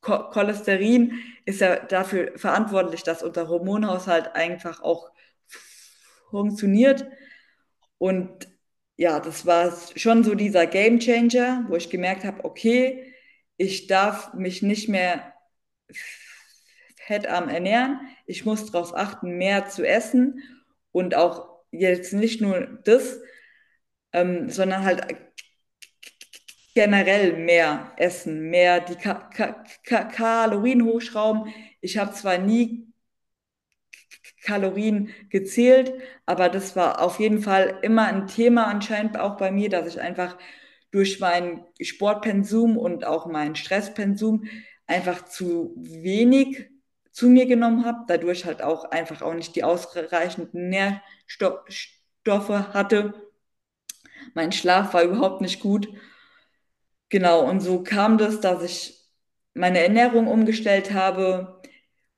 Cholesterin 0.00 1.20
ist 1.44 1.60
ja 1.60 1.76
dafür 1.76 2.32
verantwortlich, 2.36 3.02
dass 3.02 3.22
unser 3.22 3.48
Hormonhaushalt 3.48 4.34
einfach 4.34 4.80
auch 4.80 5.10
funktioniert. 6.30 7.06
Und 7.98 8.48
ja, 8.96 9.20
das 9.20 9.46
war 9.46 9.72
schon 9.96 10.22
so 10.24 10.34
dieser 10.34 10.66
Game 10.66 11.00
Changer, 11.00 11.64
wo 11.68 11.76
ich 11.76 11.90
gemerkt 11.90 12.24
habe, 12.24 12.44
okay, 12.44 13.12
ich 13.56 13.86
darf 13.88 14.32
mich 14.34 14.62
nicht 14.62 14.88
mehr 14.88 15.34
fettarm 16.96 17.48
ernähren. 17.48 18.00
Ich 18.26 18.44
muss 18.44 18.70
darauf 18.70 18.94
achten, 18.94 19.38
mehr 19.38 19.66
zu 19.68 19.86
essen 19.86 20.42
und 20.92 21.14
auch 21.14 21.55
jetzt 21.80 22.12
nicht 22.12 22.40
nur 22.40 22.80
das, 22.84 23.20
ähm, 24.12 24.50
sondern 24.50 24.84
halt 24.84 25.06
generell 26.74 27.32
mehr 27.38 27.92
essen, 27.96 28.50
mehr 28.50 28.80
die 28.80 28.96
Ka 28.96 29.14
Ka 29.34 29.64
Ka 29.84 30.04
Kalorien 30.04 30.84
hochschrauben. 30.84 31.52
Ich 31.80 31.96
habe 31.98 32.12
zwar 32.12 32.38
nie 32.38 32.92
Kalorien 34.44 35.10
gezählt, 35.30 35.92
aber 36.26 36.48
das 36.48 36.76
war 36.76 37.00
auf 37.02 37.18
jeden 37.18 37.40
Fall 37.42 37.78
immer 37.82 38.06
ein 38.06 38.26
Thema 38.28 38.66
anscheinend 38.66 39.18
auch 39.18 39.36
bei 39.36 39.50
mir, 39.50 39.68
dass 39.68 39.88
ich 39.88 40.00
einfach 40.00 40.36
durch 40.90 41.20
mein 41.20 41.64
Sportpensum 41.80 42.76
und 42.76 43.04
auch 43.04 43.26
mein 43.26 43.56
Stresspensum 43.56 44.44
einfach 44.86 45.24
zu 45.24 45.74
wenig 45.76 46.70
zu 47.16 47.30
mir 47.30 47.46
genommen 47.46 47.86
habe, 47.86 48.04
dadurch 48.08 48.44
halt 48.44 48.60
auch 48.60 48.84
einfach 48.90 49.22
auch 49.22 49.32
nicht 49.32 49.56
die 49.56 49.64
ausreichenden 49.64 50.68
Nährstoffe 50.68 52.50
hatte. 52.74 53.14
Mein 54.34 54.52
Schlaf 54.52 54.92
war 54.92 55.02
überhaupt 55.02 55.40
nicht 55.40 55.60
gut. 55.60 55.88
Genau, 57.08 57.48
und 57.48 57.60
so 57.60 57.82
kam 57.82 58.18
das, 58.18 58.40
dass 58.40 58.62
ich 58.62 59.00
meine 59.54 59.78
Ernährung 59.82 60.26
umgestellt 60.26 60.92
habe 60.92 61.62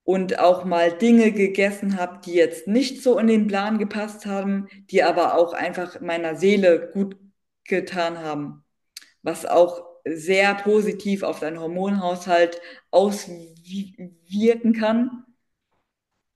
und 0.02 0.40
auch 0.40 0.64
mal 0.64 0.90
Dinge 0.90 1.30
gegessen 1.30 1.96
habe, 1.96 2.20
die 2.24 2.34
jetzt 2.34 2.66
nicht 2.66 3.00
so 3.00 3.20
in 3.20 3.28
den 3.28 3.46
Plan 3.46 3.78
gepasst 3.78 4.26
haben, 4.26 4.66
die 4.90 5.04
aber 5.04 5.34
auch 5.38 5.52
einfach 5.52 6.00
meiner 6.00 6.34
Seele 6.34 6.90
gut 6.92 7.16
getan 7.62 8.18
haben, 8.18 8.64
was 9.22 9.46
auch 9.46 9.87
sehr 10.04 10.54
positiv 10.54 11.22
auf 11.22 11.40
deinen 11.40 11.60
Hormonhaushalt 11.60 12.60
auswirken 12.90 14.72
kann. 14.72 15.24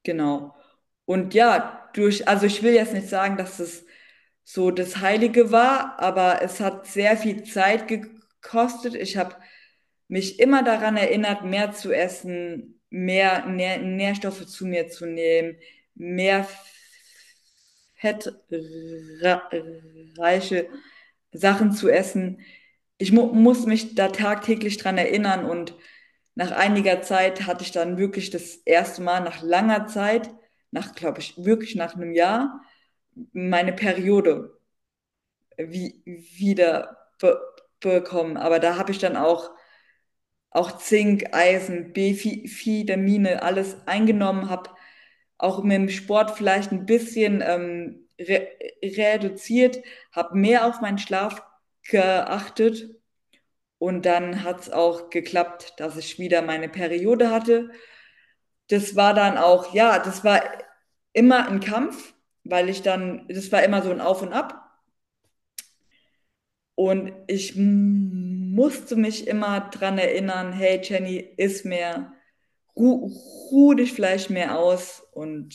Genau. 0.02 0.54
Und 1.04 1.34
ja, 1.34 1.88
durch, 1.94 2.28
also 2.28 2.46
ich 2.46 2.62
will 2.62 2.74
jetzt 2.74 2.94
nicht 2.94 3.08
sagen, 3.08 3.36
dass 3.36 3.58
es 3.58 3.84
so 4.44 4.70
das 4.70 4.98
Heilige 4.98 5.52
war, 5.52 5.98
aber 6.00 6.42
es 6.42 6.60
hat 6.60 6.86
sehr 6.86 7.16
viel 7.16 7.44
Zeit 7.44 7.88
gekostet. 7.88 8.94
Ich 8.94 9.16
habe 9.16 9.36
mich 10.08 10.38
immer 10.40 10.62
daran 10.62 10.96
erinnert, 10.96 11.44
mehr 11.44 11.72
zu 11.72 11.92
essen, 11.92 12.80
mehr 12.90 13.46
Nähr 13.46 13.78
Nährstoffe 13.78 14.46
zu 14.46 14.66
mir 14.66 14.88
zu 14.88 15.06
nehmen, 15.06 15.56
mehr 15.94 16.46
fettreiche 17.94 20.68
Sachen 21.32 21.72
zu 21.72 21.88
essen 21.88 22.40
ich 23.02 23.12
mu 23.12 23.26
muss 23.26 23.66
mich 23.66 23.94
da 23.96 24.08
tagtäglich 24.08 24.76
dran 24.78 24.96
erinnern 24.96 25.44
und 25.44 25.74
nach 26.36 26.52
einiger 26.52 27.02
Zeit 27.02 27.46
hatte 27.46 27.64
ich 27.64 27.72
dann 27.72 27.98
wirklich 27.98 28.30
das 28.30 28.56
erste 28.56 29.02
Mal 29.02 29.20
nach 29.20 29.42
langer 29.42 29.86
Zeit, 29.88 30.30
nach, 30.70 30.94
glaube 30.94 31.18
ich, 31.20 31.36
wirklich 31.44 31.74
nach 31.74 31.94
einem 31.96 32.12
Jahr, 32.14 32.62
meine 33.32 33.72
Periode 33.72 34.58
wie, 35.58 36.00
wieder 36.04 36.96
be 37.18 37.40
bekommen. 37.80 38.36
Aber 38.36 38.60
da 38.60 38.78
habe 38.78 38.92
ich 38.92 38.98
dann 38.98 39.16
auch, 39.16 39.50
auch 40.50 40.78
Zink, 40.78 41.34
Eisen, 41.34 41.92
B-Vitamine, 41.92 43.42
alles 43.42 43.76
eingenommen, 43.88 44.48
habe 44.50 44.70
auch 45.38 45.64
mit 45.64 45.74
dem 45.76 45.88
Sport 45.88 46.30
vielleicht 46.36 46.70
ein 46.72 46.86
bisschen 46.86 47.42
ähm, 47.44 48.08
re 48.20 48.48
reduziert, 48.84 49.82
habe 50.12 50.38
mehr 50.38 50.66
auf 50.66 50.80
meinen 50.80 50.98
Schlaf 50.98 51.42
geachtet 51.88 52.90
und 53.78 54.06
dann 54.06 54.44
hat 54.44 54.60
es 54.60 54.70
auch 54.70 55.10
geklappt, 55.10 55.74
dass 55.78 55.96
ich 55.96 56.18
wieder 56.18 56.42
meine 56.42 56.68
Periode 56.68 57.30
hatte. 57.30 57.70
Das 58.68 58.96
war 58.96 59.14
dann 59.14 59.38
auch, 59.38 59.74
ja, 59.74 59.98
das 59.98 60.24
war 60.24 60.42
immer 61.12 61.48
ein 61.48 61.60
Kampf, 61.60 62.14
weil 62.44 62.68
ich 62.68 62.82
dann, 62.82 63.26
das 63.28 63.52
war 63.52 63.62
immer 63.62 63.82
so 63.82 63.90
ein 63.90 64.00
Auf 64.00 64.22
und 64.22 64.32
Ab. 64.32 64.62
Und 66.74 67.12
ich 67.26 67.54
musste 67.56 68.96
mich 68.96 69.26
immer 69.26 69.60
dran 69.60 69.98
erinnern, 69.98 70.52
hey 70.52 70.80
Jenny, 70.82 71.34
iss 71.36 71.64
mehr, 71.64 72.12
ruh, 72.76 73.10
ruh 73.50 73.74
dich 73.74 73.92
vielleicht 73.92 74.30
mehr 74.30 74.58
aus 74.58 75.02
und 75.12 75.54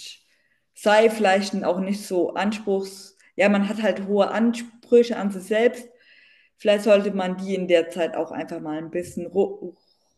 sei 0.74 1.10
vielleicht 1.10 1.64
auch 1.64 1.80
nicht 1.80 2.06
so 2.06 2.34
anspruchs, 2.36 3.18
ja, 3.36 3.50
man 3.50 3.70
hat 3.70 3.82
halt 3.82 4.08
hohe 4.08 4.30
Ansprüche 4.30 5.18
an 5.18 5.32
sich 5.32 5.44
selbst. 5.44 5.88
Vielleicht 6.58 6.84
sollte 6.86 7.12
man 7.12 7.38
die 7.38 7.56
in 7.56 7.68
der 7.68 7.90
Zeit 7.90 8.16
auch 8.16 8.32
einfach 8.32 8.60
mal 8.60 8.78
ein 8.78 8.92
bisschen 8.92 9.28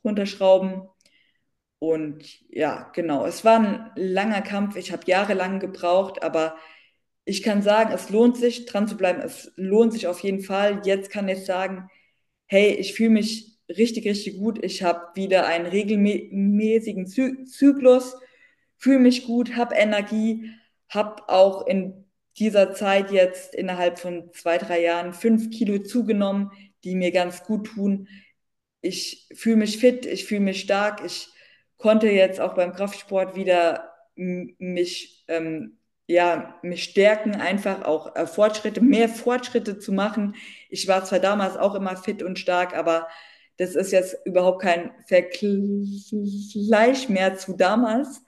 runterschrauben. 0.03 0.83
Und 1.79 2.25
ja, 2.49 2.89
genau, 2.93 3.25
es 3.25 3.45
war 3.45 3.59
ein 3.59 3.91
langer 3.95 4.41
Kampf. 4.41 4.75
Ich 4.75 4.91
habe 4.91 5.03
jahrelang 5.05 5.59
gebraucht, 5.59 6.23
aber 6.23 6.57
ich 7.25 7.43
kann 7.43 7.61
sagen, 7.61 7.91
es 7.93 8.09
lohnt 8.09 8.37
sich, 8.37 8.65
dran 8.65 8.87
zu 8.87 8.97
bleiben. 8.97 9.21
Es 9.21 9.51
lohnt 9.55 9.93
sich 9.93 10.07
auf 10.07 10.19
jeden 10.21 10.41
Fall. 10.41 10.81
Jetzt 10.85 11.11
kann 11.11 11.27
ich 11.29 11.45
sagen, 11.45 11.89
hey, 12.47 12.71
ich 12.73 12.93
fühle 12.93 13.11
mich 13.11 13.59
richtig, 13.69 14.05
richtig 14.05 14.37
gut. 14.37 14.63
Ich 14.63 14.83
habe 14.83 15.15
wieder 15.15 15.45
einen 15.45 15.67
regelmäßigen 15.67 17.07
Zy 17.07 17.45
Zyklus, 17.45 18.15
fühle 18.77 18.99
mich 18.99 19.25
gut, 19.25 19.55
habe 19.55 19.75
Energie, 19.75 20.51
habe 20.89 21.29
auch 21.29 21.67
in 21.67 22.08
dieser 22.37 22.73
Zeit 22.73 23.11
jetzt 23.11 23.55
innerhalb 23.55 23.99
von 23.99 24.31
zwei, 24.33 24.57
drei 24.57 24.81
Jahren 24.81 25.13
fünf 25.13 25.49
Kilo 25.49 25.79
zugenommen, 25.79 26.51
die 26.83 26.95
mir 26.95 27.11
ganz 27.11 27.43
gut 27.43 27.67
tun. 27.67 28.07
Ich 28.81 29.27
fühle 29.33 29.57
mich 29.57 29.77
fit, 29.77 30.05
ich 30.05 30.25
fühle 30.25 30.41
mich 30.41 30.61
stark. 30.61 31.03
Ich 31.05 31.29
konnte 31.77 32.07
jetzt 32.09 32.39
auch 32.39 32.55
beim 32.55 32.73
Kraftsport 32.73 33.35
wieder 33.35 33.93
mich, 34.15 35.25
ähm, 35.27 35.77
ja, 36.07 36.55
mich 36.61 36.83
stärken, 36.83 37.35
einfach 37.35 37.83
auch 37.83 38.15
äh, 38.15 38.25
Fortschritte, 38.27 38.81
mehr 38.81 39.09
Fortschritte 39.09 39.79
zu 39.79 39.91
machen. 39.91 40.35
Ich 40.69 40.87
war 40.87 41.03
zwar 41.05 41.19
damals 41.19 41.57
auch 41.57 41.75
immer 41.75 41.95
fit 41.97 42.23
und 42.23 42.39
stark, 42.39 42.75
aber 42.75 43.07
das 43.57 43.75
ist 43.75 43.91
jetzt 43.91 44.15
überhaupt 44.25 44.61
kein 44.61 44.91
Vergleich 45.07 45.49
mehr 47.09 47.37
zu 47.37 47.55
damals, 47.57 48.23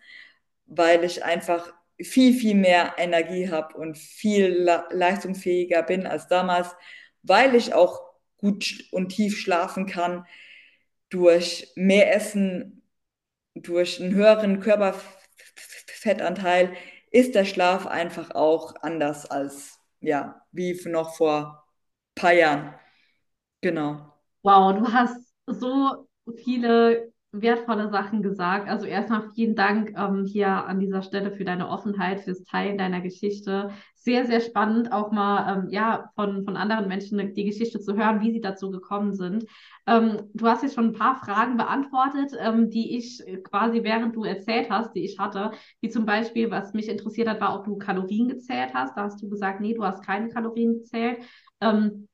weil 0.66 1.04
ich 1.04 1.24
einfach 1.24 1.74
viel, 2.04 2.34
viel 2.34 2.56
mehr 2.56 2.96
Energie 2.98 3.50
habe 3.50 3.78
und 3.78 3.98
viel 3.98 4.68
leistungsfähiger 4.92 5.84
bin 5.84 6.08
als 6.08 6.28
damals, 6.28 6.70
weil 7.24 7.56
ich 7.56 7.74
auch 7.74 8.02
gut 8.38 8.86
und 8.92 9.10
tief 9.10 9.38
schlafen 9.38 9.86
kann, 9.86 10.26
durch 11.10 11.72
mehr 11.76 12.16
Essen, 12.16 12.82
durch 13.54 14.02
einen 14.02 14.16
höheren 14.16 14.62
Körperfettanteil 14.62 16.74
ist 17.12 17.36
der 17.36 17.46
Schlaf 17.46 17.86
einfach 17.86 18.32
auch 18.32 18.74
anders 18.82 19.30
als 19.30 19.78
ja, 20.00 20.42
wie 20.52 20.74
noch 20.86 21.16
vor 21.16 21.68
ein 22.16 22.18
paar 22.22 22.34
Jahren. 22.34 22.74
Genau. 23.62 24.12
Wow, 24.44 24.76
du 24.76 24.92
hast 24.92 25.16
so 25.46 26.08
viele 26.44 27.11
wertvolle 27.34 27.90
Sachen 27.90 28.22
gesagt. 28.22 28.70
Also 28.70 28.86
erstmal 28.86 29.30
vielen 29.34 29.56
Dank 29.56 29.94
ähm, 29.98 30.26
hier 30.26 30.50
an 30.50 30.80
dieser 30.80 31.02
Stelle 31.02 31.32
für 31.32 31.46
deine 31.46 31.70
Offenheit, 31.70 32.22
fürs 32.22 32.44
Teilen 32.44 32.78
deiner 32.78 33.00
Geschichte. 33.00 33.72
Sehr, 33.96 34.26
sehr 34.26 34.42
spannend, 34.42 34.92
auch 34.92 35.12
mal 35.12 35.64
ähm, 35.64 35.70
ja, 35.70 36.12
von, 36.16 36.44
von 36.44 36.58
anderen 36.58 36.88
Menschen 36.88 37.34
die 37.34 37.46
Geschichte 37.46 37.80
zu 37.80 37.96
hören, 37.96 38.20
wie 38.20 38.32
sie 38.32 38.42
dazu 38.42 38.70
gekommen 38.70 39.14
sind. 39.14 39.46
Ähm, 39.88 40.30
du 40.34 40.48
hast 40.48 40.64
jetzt 40.64 40.76
schon 40.76 40.88
ein 40.88 40.94
paar 40.94 41.16
Fragen 41.24 41.56
beantwortet, 41.56 42.34
ähm, 42.40 42.70
die 42.70 42.98
ich 42.98 43.24
quasi 43.44 43.84
während 43.84 44.16
du 44.16 44.24
erzählt 44.24 44.70
hast, 44.70 44.94
die 44.94 45.06
ich 45.06 45.18
hatte. 45.18 45.52
Wie 45.80 45.90
zum 45.90 46.06
Beispiel, 46.06 46.52
was 46.52 46.74
mich 46.74 46.90
interessiert 46.90 47.30
hat, 47.30 47.40
war, 47.40 47.58
ob 47.58 47.66
du 47.66 47.78
Kalorien 47.78 48.28
gezählt 48.28 48.74
hast. 48.74 48.98
Da 48.98 49.04
hast 49.04 49.22
du 49.22 49.30
gesagt, 49.30 49.62
nee, 49.62 49.74
du 49.74 49.86
hast 49.86 50.06
keine 50.06 50.30
Kalorien 50.30 50.80
gezählt. 50.80 51.20
Ähm, 51.62 52.08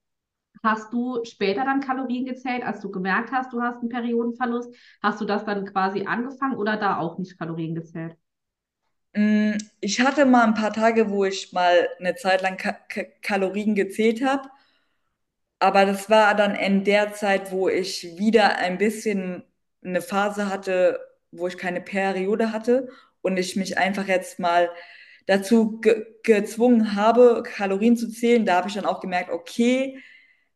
Hast 0.63 0.93
du 0.93 1.23
später 1.25 1.65
dann 1.65 1.81
Kalorien 1.81 2.25
gezählt, 2.25 2.63
als 2.63 2.81
du 2.81 2.91
gemerkt 2.91 3.31
hast, 3.31 3.53
du 3.53 3.61
hast 3.61 3.79
einen 3.79 3.89
Periodenverlust? 3.89 4.73
Hast 5.01 5.21
du 5.21 5.25
das 5.25 5.45
dann 5.45 5.65
quasi 5.65 6.05
angefangen 6.05 6.57
oder 6.57 6.77
da 6.77 6.97
auch 6.97 7.17
nicht 7.17 7.37
Kalorien 7.39 7.75
gezählt? 7.75 8.15
Mm, 9.15 9.57
ich 9.81 9.99
hatte 10.01 10.25
mal 10.25 10.45
ein 10.45 10.53
paar 10.53 10.71
Tage, 10.73 11.09
wo 11.09 11.25
ich 11.25 11.51
mal 11.53 11.89
eine 11.99 12.15
Zeit 12.15 12.41
lang 12.41 12.55
Ka 12.57 12.71
Ka 12.73 13.03
Kalorien 13.21 13.75
gezählt 13.75 14.23
habe, 14.23 14.49
aber 15.59 15.85
das 15.85 16.09
war 16.09 16.35
dann 16.35 16.55
in 16.55 16.83
der 16.83 17.13
Zeit, 17.13 17.51
wo 17.51 17.67
ich 17.69 18.03
wieder 18.17 18.57
ein 18.57 18.77
bisschen 18.77 19.43
eine 19.83 20.01
Phase 20.01 20.49
hatte, 20.49 20.99
wo 21.31 21.47
ich 21.47 21.57
keine 21.57 21.81
Periode 21.81 22.51
hatte 22.51 22.89
und 23.21 23.37
ich 23.37 23.55
mich 23.55 23.77
einfach 23.77 24.07
jetzt 24.07 24.39
mal 24.39 24.69
dazu 25.25 25.79
ge 25.81 26.05
gezwungen 26.23 26.95
habe, 26.95 27.43
Kalorien 27.45 27.97
zu 27.97 28.09
zählen. 28.09 28.45
Da 28.45 28.55
habe 28.57 28.67
ich 28.69 28.75
dann 28.75 28.85
auch 28.85 28.99
gemerkt, 29.01 29.29
okay, 29.31 29.99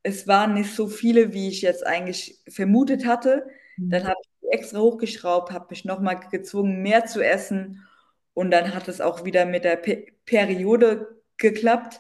es 0.03 0.27
waren 0.27 0.53
nicht 0.53 0.75
so 0.75 0.87
viele, 0.87 1.33
wie 1.33 1.47
ich 1.47 1.61
jetzt 1.61 1.85
eigentlich 1.85 2.41
vermutet 2.47 3.05
hatte. 3.05 3.47
Dann 3.77 4.03
mhm. 4.03 4.07
habe 4.07 4.19
ich 4.21 4.51
extra 4.51 4.79
hochgeschraubt, 4.79 5.51
habe 5.51 5.67
mich 5.69 5.85
nochmal 5.85 6.19
gezwungen, 6.31 6.81
mehr 6.81 7.05
zu 7.05 7.23
essen. 7.23 7.85
Und 8.33 8.51
dann 8.51 8.73
hat 8.73 8.87
es 8.87 9.01
auch 9.01 9.25
wieder 9.25 9.45
mit 9.45 9.63
der 9.63 9.75
Pe 9.75 10.05
Periode 10.25 11.21
geklappt. 11.37 11.99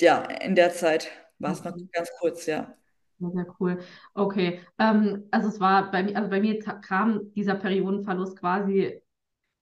Ja, 0.00 0.22
in 0.22 0.54
der 0.54 0.72
Zeit 0.72 1.10
war 1.38 1.52
es 1.52 1.64
noch 1.64 1.76
ganz 1.92 2.10
kurz, 2.20 2.46
ja. 2.46 2.74
Sehr 3.18 3.46
cool. 3.60 3.78
Okay. 4.14 4.60
Ähm, 4.78 5.26
also 5.30 5.48
es 5.48 5.60
war 5.60 5.90
bei 5.90 6.02
mir, 6.02 6.16
also 6.16 6.28
bei 6.28 6.40
mir 6.40 6.58
kam 6.58 7.32
dieser 7.34 7.54
Periodenverlust 7.54 8.38
quasi 8.38 9.00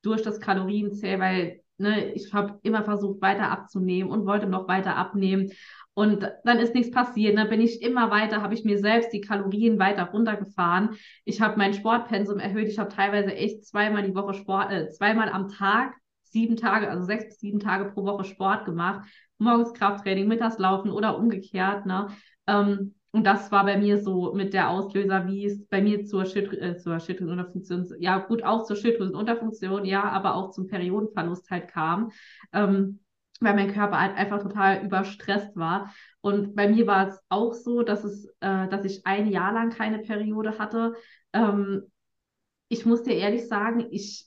durch 0.03 0.23
das 0.23 0.41
Kalorienzähl, 0.41 1.21
weil 1.21 1.63
ne, 1.81 2.13
ich 2.13 2.33
habe 2.33 2.59
immer 2.63 2.85
versucht, 2.85 3.21
weiter 3.21 3.51
abzunehmen 3.51 4.11
und 4.11 4.27
wollte 4.27 4.47
noch 4.47 4.69
weiter 4.69 4.97
abnehmen. 4.97 5.51
Und 6.01 6.27
dann 6.45 6.59
ist 6.61 6.75
nichts 6.75 6.91
passiert. 6.91 7.37
Dann 7.37 7.51
bin 7.51 7.61
ich 7.61 7.83
immer 7.83 8.11
weiter, 8.11 8.41
habe 8.41 8.55
ich 8.55 8.65
mir 8.65 8.79
selbst 8.79 9.13
die 9.13 9.21
Kalorien 9.21 9.79
weiter 9.79 10.05
runtergefahren. 10.05 10.97
Ich 11.27 11.43
habe 11.43 11.59
mein 11.59 11.75
Sportpensum 11.75 12.39
erhöht. 12.39 12.69
Ich 12.69 12.79
habe 12.79 12.89
teilweise 12.89 13.35
echt 13.35 13.67
zweimal 13.67 14.03
die 14.03 14.15
Woche 14.15 14.33
Sport, 14.33 14.73
äh, 14.73 14.89
zweimal 14.89 15.29
am 15.29 15.49
Tag, 15.49 15.93
sieben 16.23 16.57
Tage, 16.57 16.89
also 16.89 17.05
sechs 17.05 17.27
bis 17.27 17.41
sieben 17.41 17.61
Tage 17.61 17.93
pro 17.93 18.07
Woche 18.07 18.25
Sport 18.25 18.65
gemacht. 18.65 19.07
Morgens 19.37 19.75
Krafttraining, 19.75 20.27
mittags 20.27 20.57
Laufen 20.57 20.91
oder 20.91 21.19
umgekehrt. 21.19 21.85
Ne? 21.85 22.07
Ähm, 22.47 22.95
und 23.11 23.25
das 23.25 23.53
war 23.53 23.67
bei 23.67 23.77
mir 23.77 24.03
so 24.03 24.33
mit 24.33 24.55
der 24.55 24.71
Auslöser, 24.71 25.27
wie 25.27 25.45
es 25.45 25.67
bei 25.67 25.83
mir 25.83 26.07
zur, 26.07 26.25
Schilddrü 26.25 26.57
äh, 26.57 26.79
zur 26.79 26.99
Schilddrüsenunterfunktion, 26.99 27.89
ja 27.99 28.17
gut, 28.21 28.43
auch 28.43 28.65
zur 28.65 28.77
Schilddrüsenunterfunktion, 28.77 29.85
ja, 29.85 30.05
aber 30.05 30.35
auch 30.35 30.51
zum 30.53 30.67
Periodenverlust 30.67 31.51
halt 31.51 31.69
kam. 31.69 32.11
Ähm, 32.55 33.01
weil 33.41 33.55
mein 33.55 33.73
Körper 33.73 34.01
halt 34.01 34.17
einfach 34.17 34.43
total 34.43 34.85
überstresst 34.85 35.57
war. 35.57 35.93
Und 36.21 36.55
bei 36.55 36.69
mir 36.69 36.87
war 36.87 37.09
es 37.09 37.19
auch 37.29 37.55
so, 37.55 37.83
dass 37.83 38.05
es, 38.05 38.27
äh, 38.41 38.69
dass 38.69 38.85
ich 38.85 39.07
ein 39.07 39.27
Jahr 39.27 39.53
lang 39.53 39.71
keine 39.71 39.99
Periode 39.99 40.59
hatte. 40.59 40.95
Ähm, 41.33 41.91
ich 42.69 42.87
muss 42.87 43.03
dir 43.03 43.15
ehrlich 43.15 43.49
sagen, 43.49 43.87
ich, 43.91 44.27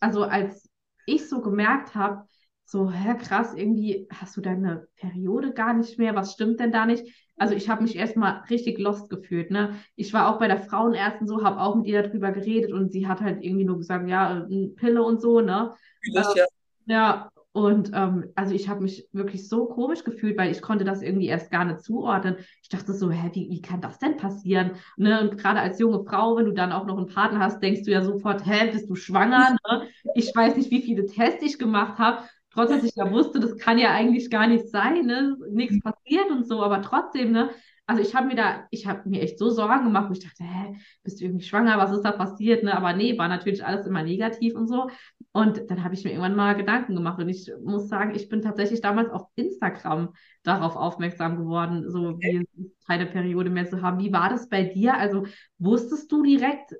also 0.00 0.24
als 0.24 0.68
ich 1.06 1.28
so 1.28 1.40
gemerkt 1.42 1.94
habe, 1.94 2.24
so, 2.64 2.90
hä, 2.90 3.14
krass, 3.18 3.52
irgendwie 3.54 4.08
hast 4.10 4.36
du 4.36 4.40
deine 4.40 4.88
Periode 4.96 5.52
gar 5.52 5.74
nicht 5.74 5.98
mehr, 5.98 6.14
was 6.14 6.32
stimmt 6.32 6.60
denn 6.60 6.72
da 6.72 6.86
nicht? 6.86 7.06
Also 7.36 7.54
ich 7.54 7.68
habe 7.68 7.82
mich 7.82 7.94
erstmal 7.94 8.42
richtig 8.48 8.78
lost 8.78 9.10
gefühlt, 9.10 9.50
ne? 9.50 9.74
Ich 9.96 10.14
war 10.14 10.28
auch 10.28 10.38
bei 10.38 10.48
der 10.48 10.58
Frauenärztin 10.58 11.26
so, 11.26 11.44
habe 11.44 11.60
auch 11.60 11.74
mit 11.74 11.86
ihr 11.86 12.02
darüber 12.02 12.32
geredet 12.32 12.72
und 12.72 12.90
sie 12.90 13.06
hat 13.06 13.20
halt 13.20 13.42
irgendwie 13.42 13.64
nur 13.64 13.78
gesagt, 13.78 14.08
ja, 14.08 14.46
äh, 14.48 14.68
Pille 14.68 15.02
und 15.02 15.20
so, 15.20 15.40
ne? 15.40 15.74
Das, 16.14 16.34
ja. 16.34 16.46
ja, 16.86 17.30
und 17.54 17.92
ähm, 17.94 18.32
also 18.34 18.52
ich 18.52 18.68
habe 18.68 18.82
mich 18.82 19.06
wirklich 19.12 19.48
so 19.48 19.66
komisch 19.66 20.02
gefühlt, 20.02 20.36
weil 20.36 20.50
ich 20.50 20.60
konnte 20.60 20.84
das 20.84 21.02
irgendwie 21.02 21.28
erst 21.28 21.52
gar 21.52 21.64
nicht 21.64 21.82
zuordnen. 21.82 22.34
Ich 22.60 22.68
dachte 22.68 22.92
so, 22.92 23.12
hä, 23.12 23.30
wie, 23.32 23.48
wie 23.48 23.62
kann 23.62 23.80
das 23.80 24.00
denn 24.00 24.16
passieren? 24.16 24.72
Ne? 24.96 25.20
Und 25.20 25.38
gerade 25.38 25.60
als 25.60 25.78
junge 25.78 26.02
Frau, 26.04 26.36
wenn 26.36 26.46
du 26.46 26.52
dann 26.52 26.72
auch 26.72 26.84
noch 26.84 26.98
einen 26.98 27.06
Partner 27.06 27.38
hast, 27.38 27.62
denkst 27.62 27.84
du 27.84 27.92
ja 27.92 28.02
sofort, 28.02 28.44
hä, 28.44 28.72
bist 28.72 28.90
du 28.90 28.96
schwanger? 28.96 29.56
Ne? 29.70 29.86
Ich 30.16 30.34
weiß 30.34 30.56
nicht, 30.56 30.72
wie 30.72 30.82
viele 30.82 31.06
Tests 31.06 31.44
ich 31.44 31.56
gemacht 31.56 31.98
habe. 31.98 32.24
Trotz 32.50 32.70
dass 32.70 32.82
ich 32.82 32.96
ja 32.96 33.08
wusste, 33.12 33.38
das 33.38 33.56
kann 33.56 33.78
ja 33.78 33.92
eigentlich 33.92 34.30
gar 34.30 34.48
nicht 34.48 34.68
sein, 34.68 35.06
ne? 35.06 35.36
Nichts 35.50 35.80
passiert 35.80 36.30
und 36.30 36.46
so, 36.46 36.62
aber 36.62 36.82
trotzdem, 36.82 37.32
ne? 37.32 37.50
Also 37.86 38.00
ich 38.00 38.14
habe 38.14 38.28
mir 38.28 38.34
da, 38.34 38.66
ich 38.70 38.86
habe 38.86 39.06
mir 39.08 39.20
echt 39.20 39.38
so 39.38 39.50
Sorgen 39.50 39.84
gemacht, 39.84 40.08
wo 40.08 40.12
ich 40.14 40.20
dachte, 40.20 40.42
hä, 40.42 40.74
bist 41.02 41.20
du 41.20 41.24
irgendwie 41.24 41.44
schwanger, 41.44 41.76
was 41.76 41.92
ist 41.92 42.02
da 42.02 42.12
passiert? 42.12 42.64
Ne? 42.64 42.74
Aber 42.74 42.94
nee, 42.94 43.18
war 43.18 43.28
natürlich 43.28 43.64
alles 43.64 43.86
immer 43.86 44.02
negativ 44.02 44.54
und 44.54 44.68
so. 44.68 44.88
Und 45.36 45.68
dann 45.68 45.82
habe 45.82 45.94
ich 45.94 46.04
mir 46.04 46.10
irgendwann 46.10 46.36
mal 46.36 46.54
Gedanken 46.54 46.94
gemacht. 46.94 47.18
Und 47.18 47.28
ich 47.28 47.50
muss 47.64 47.88
sagen, 47.88 48.14
ich 48.14 48.28
bin 48.28 48.40
tatsächlich 48.40 48.80
damals 48.80 49.10
auf 49.10 49.26
Instagram 49.34 50.14
darauf 50.44 50.76
aufmerksam 50.76 51.36
geworden, 51.36 51.90
so 51.90 52.20
wie 52.20 52.46
keine 52.86 53.06
Periode 53.06 53.50
mehr 53.50 53.68
zu 53.68 53.82
haben. 53.82 53.98
Wie 53.98 54.12
war 54.12 54.28
das 54.28 54.48
bei 54.48 54.62
dir? 54.62 54.94
Also 54.94 55.26
wusstest 55.58 56.12
du 56.12 56.22
direkt, 56.22 56.76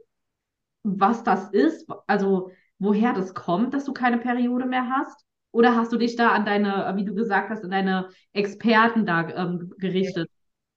was 0.85 1.25
das 1.25 1.51
ist? 1.51 1.90
Also 2.07 2.53
woher 2.79 3.12
das 3.12 3.35
kommt, 3.35 3.75
dass 3.75 3.87
du 3.87 3.93
keine 3.93 4.19
Periode 4.19 4.67
mehr 4.67 4.88
hast? 4.88 5.25
Oder 5.51 5.75
hast 5.75 5.93
du 5.93 5.97
dich 5.97 6.14
da 6.14 6.29
an 6.29 6.45
deine, 6.45 6.93
wie 6.95 7.05
du 7.05 7.12
gesagt 7.12 7.51
hast, 7.51 7.64
an 7.64 7.73
deine 7.73 8.09
Experten 8.33 9.05
da 9.05 9.29
ähm, 9.31 9.73
gerichtet? 9.79 10.31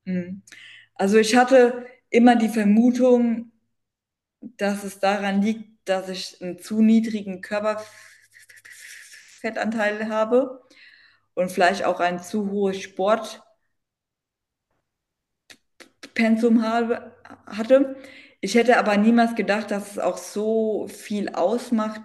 Mhm. 0.05 0.41
Also 0.95 1.17
ich 1.17 1.35
hatte 1.35 1.85
immer 2.09 2.35
die 2.35 2.49
Vermutung, 2.49 3.51
dass 4.41 4.83
es 4.83 4.99
daran 4.99 5.43
liegt, 5.43 5.76
dass 5.89 6.09
ich 6.09 6.41
einen 6.41 6.59
zu 6.59 6.81
niedrigen 6.81 7.41
Körperfettanteil 7.41 10.09
habe 10.09 10.61
und 11.35 11.51
vielleicht 11.51 11.83
auch 11.85 11.99
ein 11.99 12.19
zu 12.21 12.49
hohes 12.51 12.81
Sportpensum 12.81 13.43
habe, 16.63 17.11
hatte. 17.45 17.95
Ich 18.41 18.55
hätte 18.55 18.77
aber 18.77 18.97
niemals 18.97 19.35
gedacht, 19.35 19.71
dass 19.71 19.91
es 19.91 19.99
auch 19.99 20.17
so 20.17 20.87
viel 20.87 21.29
ausmacht 21.29 22.01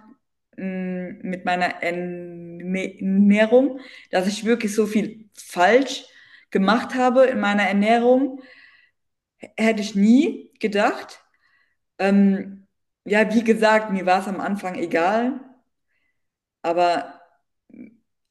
mh, 0.57 1.15
mit 1.21 1.45
meiner 1.45 1.81
Ernährung, 1.83 3.79
dass 4.11 4.27
ich 4.27 4.45
wirklich 4.45 4.73
so 4.75 4.85
viel 4.87 5.29
falsch 5.35 6.05
gemacht 6.51 6.95
habe 6.95 7.25
in 7.25 7.39
meiner 7.39 7.63
Ernährung. 7.63 8.41
Hätte 9.57 9.81
ich 9.81 9.95
nie 9.95 10.51
gedacht. 10.59 11.23
Ähm, 11.99 12.62
ja, 13.05 13.33
wie 13.33 13.43
gesagt, 13.43 13.91
mir 13.91 14.05
war 14.05 14.21
es 14.21 14.27
am 14.27 14.39
Anfang 14.39 14.75
egal, 14.75 15.39
aber 16.61 17.21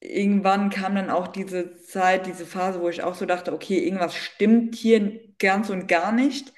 irgendwann 0.01 0.71
kam 0.71 0.95
dann 0.97 1.11
auch 1.11 1.29
diese 1.29 1.77
Zeit, 1.77 2.27
diese 2.27 2.47
Phase, 2.47 2.81
wo 2.81 2.89
ich 2.89 3.03
auch 3.03 3.15
so 3.15 3.27
dachte, 3.27 3.53
okay, 3.53 3.79
irgendwas 3.79 4.15
stimmt 4.17 4.75
hier 4.75 5.21
ganz 5.39 5.71
und 5.71 5.87
gar 5.89 6.13
nicht. 6.13 6.53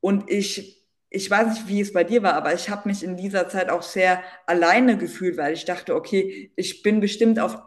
Und 0.00 0.30
ich, 0.30 0.82
ich 1.10 1.30
weiß 1.30 1.48
nicht, 1.48 1.68
wie 1.68 1.80
es 1.80 1.92
bei 1.92 2.04
dir 2.04 2.22
war, 2.22 2.34
aber 2.34 2.54
ich 2.54 2.70
habe 2.70 2.88
mich 2.88 3.02
in 3.02 3.16
dieser 3.16 3.48
Zeit 3.48 3.70
auch 3.70 3.82
sehr 3.82 4.22
alleine 4.46 4.96
gefühlt, 4.98 5.36
weil 5.36 5.52
ich 5.54 5.64
dachte, 5.64 5.94
okay, 5.94 6.52
ich 6.56 6.82
bin 6.82 7.00
bestimmt 7.00 7.38
auf 7.38 7.58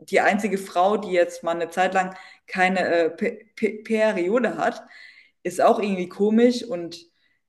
die 0.00 0.20
einzige 0.20 0.58
Frau, 0.58 0.96
die 0.96 1.12
jetzt 1.12 1.42
mal 1.42 1.52
eine 1.52 1.70
Zeit 1.70 1.94
lang 1.94 2.14
keine 2.46 2.80
äh, 2.80 3.10
Periode 3.84 4.56
hat. 4.58 4.82
Ist 5.42 5.60
auch 5.62 5.78
irgendwie 5.80 6.08
komisch 6.08 6.62
und 6.64 6.98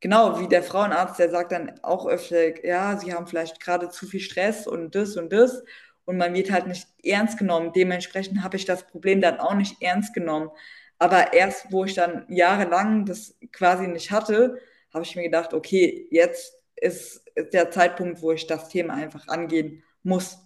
genau 0.05 0.39
wie 0.39 0.47
der 0.47 0.61
Frauenarzt, 0.61 1.17
der 1.17 1.31
sagt 1.31 1.51
dann 1.51 1.79
auch 1.81 2.05
öfter, 2.05 2.63
ja, 2.63 2.95
sie 2.95 3.11
haben 3.11 3.25
vielleicht 3.25 3.59
gerade 3.59 3.89
zu 3.89 4.05
viel 4.05 4.19
Stress 4.19 4.67
und 4.67 4.93
das 4.93 5.17
und 5.17 5.33
das 5.33 5.63
und 6.05 6.17
man 6.17 6.35
wird 6.35 6.51
halt 6.51 6.67
nicht 6.67 6.87
ernst 7.03 7.39
genommen. 7.39 7.71
Dementsprechend 7.73 8.43
habe 8.43 8.55
ich 8.55 8.65
das 8.65 8.85
Problem 8.85 9.19
dann 9.19 9.39
auch 9.39 9.55
nicht 9.55 9.81
ernst 9.81 10.13
genommen. 10.13 10.51
Aber 10.99 11.33
erst, 11.33 11.71
wo 11.71 11.85
ich 11.85 11.95
dann 11.95 12.27
jahrelang 12.29 13.05
das 13.07 13.35
quasi 13.51 13.87
nicht 13.87 14.11
hatte, 14.11 14.59
habe 14.93 15.03
ich 15.03 15.15
mir 15.15 15.23
gedacht, 15.23 15.55
okay, 15.55 16.07
jetzt 16.11 16.53
ist 16.75 17.25
der 17.51 17.71
Zeitpunkt, 17.71 18.21
wo 18.21 18.31
ich 18.31 18.45
das 18.45 18.69
Thema 18.69 18.93
einfach 18.93 19.27
angehen 19.27 19.81
muss. 20.03 20.37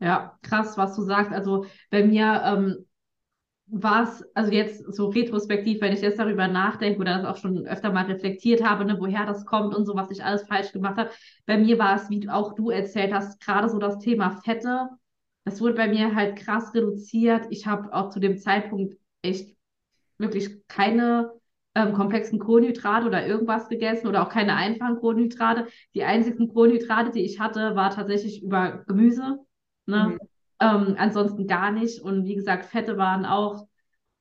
Ja, 0.00 0.36
krass, 0.42 0.76
was 0.76 0.96
du 0.96 1.02
sagst. 1.02 1.30
Also 1.30 1.66
bei 1.88 2.02
mir 2.02 2.42
ähm, 2.44 2.86
war 3.66 4.04
es, 4.04 4.24
also 4.34 4.52
jetzt 4.52 4.84
so 4.94 5.06
retrospektiv, 5.08 5.80
wenn 5.80 5.92
ich 5.92 6.02
jetzt 6.02 6.18
darüber 6.18 6.48
nachdenke 6.48 7.00
oder 7.00 7.16
das 7.18 7.24
auch 7.24 7.40
schon 7.40 7.66
öfter 7.66 7.92
mal 7.92 8.04
reflektiert 8.04 8.62
habe, 8.62 8.84
ne, 8.84 8.96
woher 8.98 9.26
das 9.26 9.46
kommt 9.46 9.74
und 9.74 9.86
so, 9.86 9.94
was 9.94 10.10
ich 10.10 10.22
alles 10.22 10.46
falsch 10.46 10.72
gemacht 10.72 10.96
habe. 10.98 11.10
Bei 11.46 11.56
mir 11.56 11.78
war 11.78 11.96
es, 11.96 12.10
wie 12.10 12.28
auch 12.28 12.54
du 12.54 12.70
erzählt 12.70 13.12
hast, 13.12 13.40
gerade 13.40 13.68
so 13.68 13.78
das 13.78 13.98
Thema 13.98 14.30
Fette. 14.44 14.88
Das 15.44 15.60
wurde 15.60 15.74
bei 15.74 15.88
mir 15.88 16.14
halt 16.14 16.36
krass 16.36 16.74
reduziert. 16.74 17.46
Ich 17.50 17.66
habe 17.66 17.92
auch 17.92 18.10
zu 18.10 18.20
dem 18.20 18.38
Zeitpunkt 18.38 18.96
echt 19.22 19.56
wirklich 20.18 20.66
keine 20.68 21.32
ähm, 21.74 21.92
komplexen 21.92 22.38
Kohlenhydrate 22.38 23.06
oder 23.06 23.26
irgendwas 23.26 23.68
gegessen 23.68 24.06
oder 24.06 24.22
auch 24.22 24.28
keine 24.28 24.54
einfachen 24.54 24.96
Kohlenhydrate. 24.96 25.66
Die 25.94 26.04
einzigen 26.04 26.48
Kohlenhydrate, 26.48 27.10
die 27.10 27.24
ich 27.24 27.40
hatte, 27.40 27.74
war 27.74 27.90
tatsächlich 27.90 28.42
über 28.42 28.84
Gemüse. 28.86 29.38
Ne? 29.86 30.10
Mhm. 30.12 30.18
Ähm, 30.60 30.94
ansonsten 30.98 31.46
gar 31.46 31.70
nicht. 31.72 32.00
Und 32.00 32.26
wie 32.26 32.34
gesagt, 32.34 32.66
Fette 32.66 32.96
waren 32.96 33.24
auch 33.24 33.66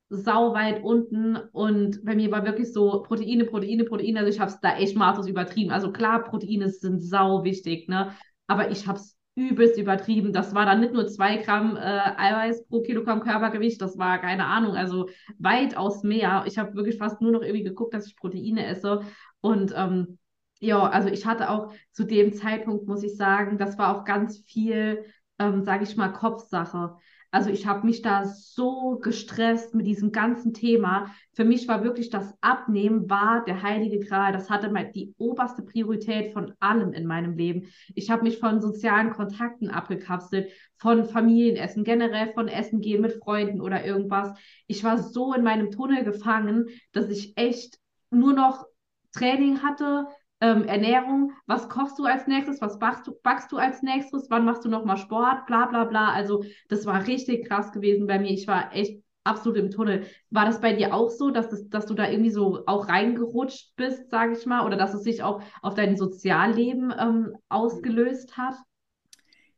sau 0.10 0.54
weit 0.54 0.84
unten. 0.84 1.38
Und 1.52 2.04
bei 2.06 2.16
mir 2.16 2.32
war 2.32 2.46
wirklich 2.46 2.72
so 2.72 3.02
Proteine, 3.04 3.46
Proteine, 3.46 3.84
Proteine. 3.86 4.20
Also 4.20 4.32
ich 4.32 4.40
habe 4.40 4.52
es 4.52 4.60
da 4.60 4.78
echt 4.78 4.96
maßlos 4.96 5.28
übertrieben. 5.28 5.72
Also 5.72 5.92
klar, 5.92 6.24
Proteine 6.24 6.70
sind 6.70 7.02
sau 7.02 7.44
wichtig, 7.44 7.88
ne? 7.90 8.14
Aber 8.48 8.72
ich 8.72 8.88
habe 8.88 9.00
es 9.00 9.18
übelst 9.36 9.78
übertrieben. 9.80 10.32
Das 10.34 10.54
war 10.54 10.66
dann 10.66 10.80
nicht 10.80 10.94
nur 10.94 11.08
zwei 11.08 11.38
Gramm 11.38 11.76
äh, 11.76 11.80
Eiweiß 11.80 12.68
pro 12.68 12.82
Kilogramm 12.82 13.22
Körpergewicht, 13.22 13.82
das 13.82 13.98
war 13.98 14.20
keine 14.20 14.46
Ahnung, 14.46 14.76
also 14.76 15.10
weitaus 15.40 16.04
mehr. 16.04 16.44
Ich 16.46 16.58
habe 16.58 16.76
wirklich 16.76 16.98
fast 16.98 17.22
nur 17.22 17.32
noch 17.32 17.42
irgendwie 17.42 17.64
geguckt, 17.64 17.94
dass 17.94 18.08
ich 18.08 18.16
Proteine 18.16 18.66
esse. 18.68 19.02
Und 19.42 19.74
ähm, 19.76 20.20
ja, 20.60 20.88
also 20.88 21.10
ich 21.10 21.26
hatte 21.26 21.50
auch 21.50 21.74
zu 21.92 22.06
dem 22.06 22.34
Zeitpunkt, 22.34 22.88
muss 22.88 23.04
ich 23.04 23.18
sagen, 23.18 23.58
das 23.58 23.78
war 23.78 23.98
auch 23.98 24.06
ganz 24.06 24.38
viel 24.46 25.04
ähm, 25.40 25.64
sage 25.64 25.84
ich 25.84 25.96
mal, 25.96 26.10
Kopfsache. 26.10 26.98
Also 27.34 27.50
ich 27.50 27.66
habe 27.66 27.88
mich 27.88 28.04
da 28.04 28.26
so 28.26 29.00
gestresst 29.02 29.74
mit 29.74 29.88
diesem 29.88 30.12
ganzen 30.12 30.54
Thema. 30.54 31.12
Für 31.32 31.44
mich 31.44 31.68
war 31.68 31.84
wirklich 31.84 32.12
das 32.12 32.32
Abnehmen 32.42 33.10
war 33.10 33.44
der 33.44 33.64
heilige 33.64 34.00
Gral. 34.00 34.34
Das 34.34 34.52
hatte 34.52 34.70
mal 34.70 34.92
die 34.92 35.16
oberste 35.18 35.64
Priorität 35.64 36.32
von 36.32 36.54
allem 36.60 36.94
in 36.94 37.08
meinem 37.08 37.36
Leben. 37.36 37.70
Ich 37.96 38.12
habe 38.12 38.22
mich 38.22 38.38
von 38.38 38.62
sozialen 38.62 39.10
Kontakten 39.10 39.72
abgekapselt, 39.72 40.52
von 40.78 41.06
Familienessen, 41.06 41.84
generell 41.84 42.32
von 42.34 42.48
Essen 42.48 42.82
gehen 42.82 43.02
mit 43.02 43.14
Freunden 43.14 43.62
oder 43.62 43.84
irgendwas. 43.84 44.38
Ich 44.68 44.84
war 44.84 45.00
so 45.00 45.34
in 45.34 45.44
meinem 45.44 45.72
Tunnel 45.72 46.04
gefangen, 46.04 46.68
dass 46.92 47.10
ich 47.10 47.36
echt 47.36 47.80
nur 48.12 48.34
noch 48.34 48.68
Training 49.12 49.64
hatte, 49.64 50.06
ähm, 50.44 50.66
Ernährung, 50.66 51.32
was 51.48 51.70
kochst 51.70 51.98
du 51.98 52.04
als 52.04 52.28
nächstes, 52.28 52.60
was 52.60 52.78
backst 52.78 53.08
du, 53.08 53.14
backst 53.24 53.50
du 53.54 53.58
als 53.58 53.82
nächstes, 53.82 54.30
wann 54.30 54.44
machst 54.44 54.66
du 54.66 54.70
nochmal 54.70 54.98
Sport, 54.98 55.46
bla 55.48 55.68
bla 55.68 55.86
bla. 55.86 56.12
Also 56.12 56.44
das 56.68 56.86
war 56.86 57.08
richtig 57.08 57.48
krass 57.48 57.72
gewesen 57.72 58.08
bei 58.08 58.20
mir. 58.20 58.30
Ich 58.32 58.46
war 58.46 58.76
echt 58.76 59.02
absolut 59.24 59.58
im 59.58 59.72
Tunnel. 59.72 60.06
War 60.32 60.46
das 60.46 60.60
bei 60.60 60.74
dir 60.74 60.94
auch 60.94 61.10
so, 61.10 61.30
dass, 61.32 61.48
das, 61.50 61.70
dass 61.70 61.86
du 61.86 61.94
da 61.94 62.10
irgendwie 62.10 62.32
so 62.32 62.64
auch 62.66 62.90
reingerutscht 62.90 63.74
bist, 63.78 64.10
sage 64.10 64.34
ich 64.34 64.46
mal, 64.46 64.66
oder 64.66 64.76
dass 64.76 64.94
es 64.94 65.04
sich 65.04 65.24
auch 65.24 65.42
auf 65.62 65.76
dein 65.76 65.96
Sozialleben 65.96 66.94
ähm, 67.00 67.38
ausgelöst 67.48 68.36
hat? 68.36 68.56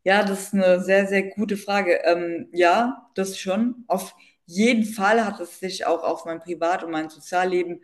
Ja, 0.04 0.21
das 0.24 0.43
ist 0.43 0.54
eine 0.54 0.82
sehr, 0.82 1.08
sehr 1.08 1.24
gute 1.32 1.58
Frage. 1.58 2.00
Ähm, 2.04 2.48
ja, 2.52 3.10
das 3.15 3.39
schon. 3.39 3.86
Auf 3.88 4.13
jeden 4.45 4.84
Fall 4.84 5.26
hat 5.26 5.39
es 5.39 5.60
sich 5.60 5.88
auch 5.88 6.04
auf 6.04 6.26
mein 6.26 6.41
Privat- 6.41 6.84
und 6.84 6.91
mein 6.91 7.10
Sozialleben 7.10 7.82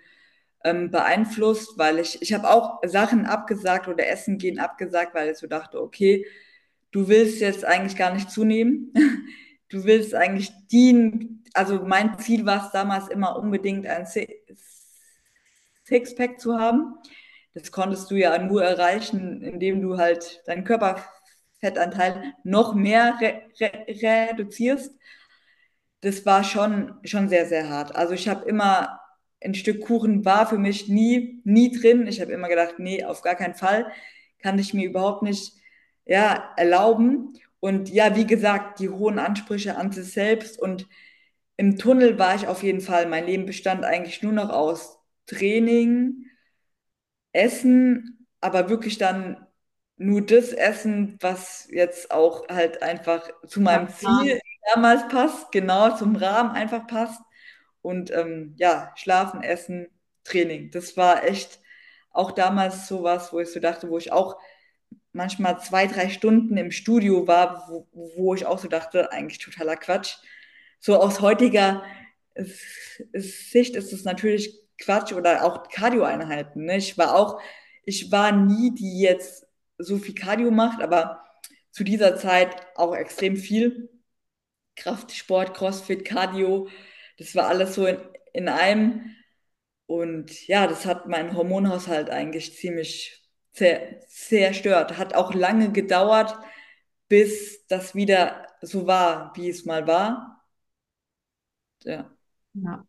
ähm, 0.63 0.91
beeinflusst, 0.91 1.77
weil 1.77 1.99
ich, 1.99 2.21
ich 2.21 2.33
habe 2.33 2.49
auch 2.49 2.79
Sachen 2.85 3.25
abgesagt 3.25 3.87
oder 3.87 4.07
Essen 4.07 4.37
gehen 4.37 4.59
abgesagt, 4.59 5.13
weil 5.15 5.29
ich 5.31 5.37
so 5.37 5.47
dachte, 5.47 5.81
okay, 5.81 6.25
du 6.91 7.07
willst 7.07 7.41
jetzt 7.41 7.65
eigentlich 7.65 7.97
gar 7.97 8.13
nicht 8.13 8.29
zunehmen. 8.31 8.93
Du 9.71 9.85
willst 9.85 10.13
eigentlich 10.13 10.51
dienen, 10.69 11.45
also 11.53 11.83
mein 11.85 12.19
Ziel 12.19 12.45
war 12.45 12.65
es 12.65 12.71
damals 12.73 13.07
immer 13.07 13.37
unbedingt 13.37 13.87
ein 13.87 14.05
Sixpack 15.85 16.39
zu 16.39 16.59
haben. 16.59 16.95
Das 17.53 17.71
konntest 17.71 18.09
du 18.11 18.15
ja 18.15 18.37
nur 18.37 18.63
erreichen, 18.63 19.41
indem 19.41 19.81
du 19.81 19.97
halt 19.97 20.41
deinen 20.45 20.63
Körperfettanteil 20.63 22.33
noch 22.43 22.73
mehr 22.75 23.17
re 23.21 23.43
re 23.57 24.29
reduzierst. 24.31 24.93
Das 26.01 26.25
war 26.25 26.43
schon, 26.43 26.95
schon 27.03 27.29
sehr, 27.29 27.45
sehr 27.45 27.69
hart. 27.69 27.95
Also 27.95 28.13
ich 28.13 28.27
habe 28.27 28.47
immer 28.47 29.00
ein 29.43 29.55
Stück 29.55 29.81
Kuchen 29.81 30.23
war 30.25 30.47
für 30.47 30.57
mich 30.57 30.87
nie, 30.87 31.41
nie 31.43 31.71
drin. 31.71 32.07
Ich 32.07 32.21
habe 32.21 32.31
immer 32.31 32.47
gedacht, 32.47 32.75
nee, 32.77 33.03
auf 33.03 33.21
gar 33.21 33.35
keinen 33.35 33.55
Fall. 33.55 33.91
Kann 34.39 34.59
ich 34.59 34.73
mir 34.73 34.87
überhaupt 34.87 35.23
nicht 35.23 35.53
ja, 36.05 36.53
erlauben. 36.57 37.33
Und 37.59 37.89
ja, 37.89 38.15
wie 38.15 38.25
gesagt, 38.27 38.79
die 38.79 38.89
hohen 38.89 39.19
Ansprüche 39.19 39.77
an 39.77 39.91
sich 39.91 40.11
selbst. 40.11 40.59
Und 40.59 40.87
im 41.57 41.77
Tunnel 41.77 42.19
war 42.19 42.35
ich 42.35 42.47
auf 42.47 42.63
jeden 42.63 42.81
Fall. 42.81 43.07
Mein 43.07 43.25
Leben 43.25 43.45
bestand 43.45 43.83
eigentlich 43.85 44.21
nur 44.23 44.33
noch 44.33 44.49
aus 44.49 44.99
Training, 45.27 46.25
Essen, 47.33 48.27
aber 48.41 48.69
wirklich 48.69 48.97
dann 48.97 49.47
nur 49.97 50.25
das 50.25 50.51
Essen, 50.51 51.17
was 51.21 51.67
jetzt 51.71 52.11
auch 52.11 52.47
halt 52.49 52.81
einfach 52.81 53.29
zu 53.47 53.61
meinem 53.61 53.87
Ziel 53.89 54.39
damals 54.73 55.07
passt, 55.07 55.51
genau 55.51 55.95
zum 55.95 56.15
Rahmen 56.15 56.51
einfach 56.51 56.87
passt. 56.87 57.21
Und 57.81 58.11
ähm, 58.11 58.55
ja, 58.57 58.93
schlafen, 58.95 59.43
essen, 59.43 59.87
Training. 60.23 60.71
Das 60.71 60.97
war 60.97 61.23
echt 61.23 61.59
auch 62.11 62.31
damals 62.31 62.87
so 62.87 63.03
was, 63.03 63.33
wo 63.33 63.39
ich 63.39 63.49
so 63.51 63.59
dachte, 63.59 63.89
wo 63.89 63.97
ich 63.97 64.11
auch 64.11 64.37
manchmal 65.13 65.59
zwei, 65.59 65.87
drei 65.87 66.09
Stunden 66.09 66.57
im 66.57 66.71
Studio 66.71 67.27
war, 67.27 67.67
wo, 67.69 67.87
wo 67.91 68.35
ich 68.35 68.45
auch 68.45 68.59
so 68.59 68.67
dachte, 68.67 69.11
eigentlich 69.11 69.39
totaler 69.39 69.77
Quatsch. 69.77 70.17
So 70.79 70.99
aus 70.99 71.21
heutiger 71.21 71.83
Sicht 73.13 73.75
ist 73.75 73.93
es 73.93 74.03
natürlich 74.03 74.59
Quatsch 74.77 75.13
oder 75.13 75.43
auch 75.45 75.67
Cardio-Einheiten. 75.69 76.65
Ne? 76.65 76.77
Ich 76.77 76.97
war 76.97 77.15
auch, 77.15 77.41
ich 77.83 78.11
war 78.11 78.31
nie 78.31 78.73
die 78.73 78.99
jetzt 78.99 79.47
so 79.77 79.97
viel 79.97 80.15
Cardio 80.15 80.51
macht, 80.51 80.81
aber 80.81 81.23
zu 81.71 81.83
dieser 81.83 82.15
Zeit 82.17 82.55
auch 82.75 82.95
extrem 82.95 83.35
viel. 83.35 83.89
Kraftsport, 84.75 85.53
Crossfit, 85.53 86.05
Cardio, 86.05 86.69
das 87.21 87.35
war 87.35 87.47
alles 87.47 87.75
so 87.75 87.85
in, 87.87 87.97
in 88.33 88.49
einem. 88.49 89.15
Und 89.87 90.47
ja, 90.47 90.67
das 90.67 90.85
hat 90.85 91.07
meinen 91.07 91.35
Hormonhaushalt 91.35 92.09
eigentlich 92.09 92.55
ziemlich 92.57 93.21
zerstört. 93.53 94.97
Hat 94.97 95.15
auch 95.15 95.33
lange 95.33 95.71
gedauert, 95.71 96.35
bis 97.09 97.65
das 97.67 97.95
wieder 97.95 98.47
so 98.61 98.87
war, 98.87 99.33
wie 99.35 99.49
es 99.49 99.65
mal 99.65 99.87
war. 99.87 100.43
Ja. 101.83 102.11
Ja, 102.53 102.83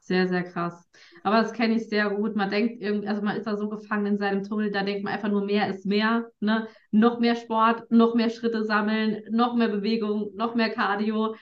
Sehr, 0.00 0.28
sehr 0.28 0.44
krass. 0.44 0.88
Aber 1.22 1.42
das 1.42 1.52
kenne 1.52 1.74
ich 1.76 1.88
sehr 1.88 2.10
gut. 2.10 2.36
Man 2.36 2.50
denkt 2.50 2.82
also 3.08 3.22
man 3.22 3.36
ist 3.36 3.46
da 3.46 3.56
so 3.56 3.68
gefangen 3.68 4.06
in 4.06 4.18
seinem 4.18 4.44
Tunnel, 4.44 4.70
da 4.70 4.82
denkt 4.84 5.04
man 5.04 5.12
einfach 5.14 5.28
nur 5.28 5.44
mehr 5.44 5.68
ist 5.68 5.86
mehr, 5.86 6.30
ne? 6.40 6.68
Noch 6.92 7.18
mehr 7.20 7.36
Sport, 7.36 7.90
noch 7.90 8.14
mehr 8.14 8.30
Schritte 8.30 8.64
sammeln, 8.64 9.22
noch 9.30 9.54
mehr 9.56 9.68
Bewegung, 9.68 10.30
noch 10.36 10.54
mehr 10.54 10.70
Cardio, 10.70 11.36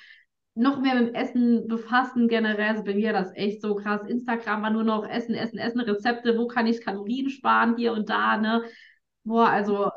noch 0.57 0.81
mehr 0.81 0.95
mit 0.95 1.09
dem 1.09 1.15
Essen 1.15 1.69
befassen 1.69 2.29
generell. 2.29 2.71
Also 2.71 2.83
bei 2.83 2.95
mir 2.95 3.13
das 3.13 3.31
echt 3.35 3.61
so 3.61 3.75
krass. 3.77 4.09
Instagram 4.09 4.63
war 4.63 4.71
nur 4.71 4.85
noch 4.85 5.07
Essen, 5.09 5.35
Essen, 5.35 5.59
Essen, 5.59 5.81
Rezepte, 5.81 6.37
wo 6.39 6.49
kann 6.49 6.67
ich 6.67 6.83
Kalorien 6.83 7.29
sparen, 7.31 7.77
hier 7.77 7.93
und 7.93 8.09
da, 8.09 8.39
ne? 8.39 8.65
Boah, 9.25 9.49
also 9.51 9.91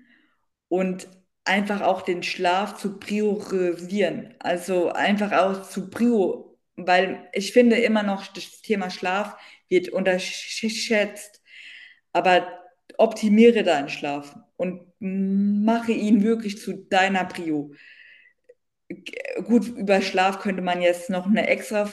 und 0.69 1.09
einfach 1.45 1.83
auch 1.83 2.03
den 2.03 2.23
Schlaf 2.23 2.77
zu 2.77 2.99
priorisieren. 2.99 4.35
Also 4.39 4.91
einfach 4.91 5.33
auch 5.33 5.69
zu 5.69 5.91
prio, 5.91 6.59
weil 6.77 7.29
ich 7.33 7.53
finde 7.53 7.77
immer 7.77 8.03
noch, 8.03 8.27
das 8.29 8.63
Thema 8.63 8.91
Schlaf 8.91 9.37
wird 9.69 9.91
unterschätzt. 9.91 11.43
Aber 12.13 12.47
optimiere 12.97 13.63
deinen 13.63 13.89
Schlaf 13.89 14.37
und 14.57 14.83
mache 15.01 15.93
ihn 15.93 16.23
wirklich 16.23 16.59
zu 16.59 16.75
deiner 16.75 17.25
Prio. 17.25 17.73
Gut, 19.45 19.67
über 19.69 20.01
Schlaf 20.01 20.41
könnte 20.41 20.63
man 20.63 20.81
jetzt 20.81 21.11
noch 21.11 21.27
eine 21.27 21.49
extra 21.49 21.91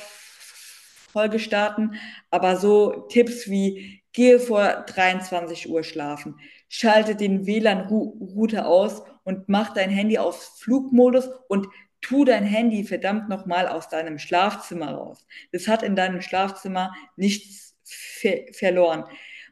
Folge 1.12 1.40
starten, 1.40 1.96
aber 2.30 2.58
so 2.58 3.08
Tipps 3.10 3.50
wie 3.50 4.01
gehe 4.14 4.40
vor 4.40 4.68
23 4.88 5.70
Uhr 5.70 5.84
schlafen, 5.84 6.36
schalte 6.70 7.16
den 7.16 7.46
WLAN-Router 7.46 8.68
aus 8.68 9.04
und 9.24 9.48
mach 9.50 9.74
dein 9.74 9.90
Handy 9.90 10.18
auf 10.18 10.60
Flugmodus 10.60 11.30
und 11.48 11.68
tu 12.02 12.26
dein 12.26 12.44
Handy 12.44 12.84
verdammt 12.84 13.30
nochmal 13.30 13.68
aus 13.68 13.88
deinem 13.90 14.18
Schlafzimmer 14.18 14.92
raus. 14.94 15.26
Das 15.52 15.68
hat 15.68 15.84
in 15.84 15.96
deinem 15.96 16.22
Schlafzimmer 16.22 16.94
nichts 17.16 17.76
ver 17.84 18.46
verloren. 18.54 19.06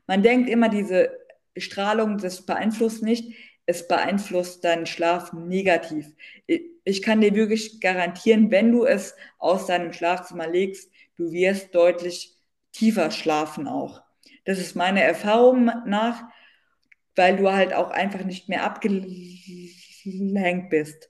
Man 0.08 0.24
denkt 0.24 0.50
immer, 0.50 0.70
diese 0.70 1.12
Strahlung, 1.56 2.18
das 2.18 2.46
beeinflusst 2.46 3.04
nicht. 3.04 3.36
Es 3.66 3.88
beeinflusst 3.88 4.64
deinen 4.64 4.88
Schlaf 4.88 5.32
negativ. 5.34 6.08
Ich 6.84 7.04
kann 7.04 7.22
dir 7.22 7.36
wirklich 7.36 7.80
garantieren, 7.80 8.50
wenn 8.50 8.72
du 8.72 8.86
es 8.86 9.16
aus 9.38 9.68
deinem 9.68 9.94
Schlafzimmer 9.94 10.48
legst, 10.48 10.92
du 11.18 11.32
wirst 11.32 11.76
deutlich 11.76 12.36
tiefer 12.72 13.12
schlafen 13.12 13.68
auch. 13.68 14.02
Das 14.50 14.58
ist 14.58 14.76
meine 14.76 15.04
Erfahrung 15.04 15.66
nach 15.86 16.24
weil 17.20 17.36
du 17.36 17.52
halt 17.52 17.74
auch 17.74 17.92
einfach 17.92 18.24
nicht 18.24 18.48
mehr 18.48 18.64
abgelenkt 18.64 20.70
bist. 20.70 21.10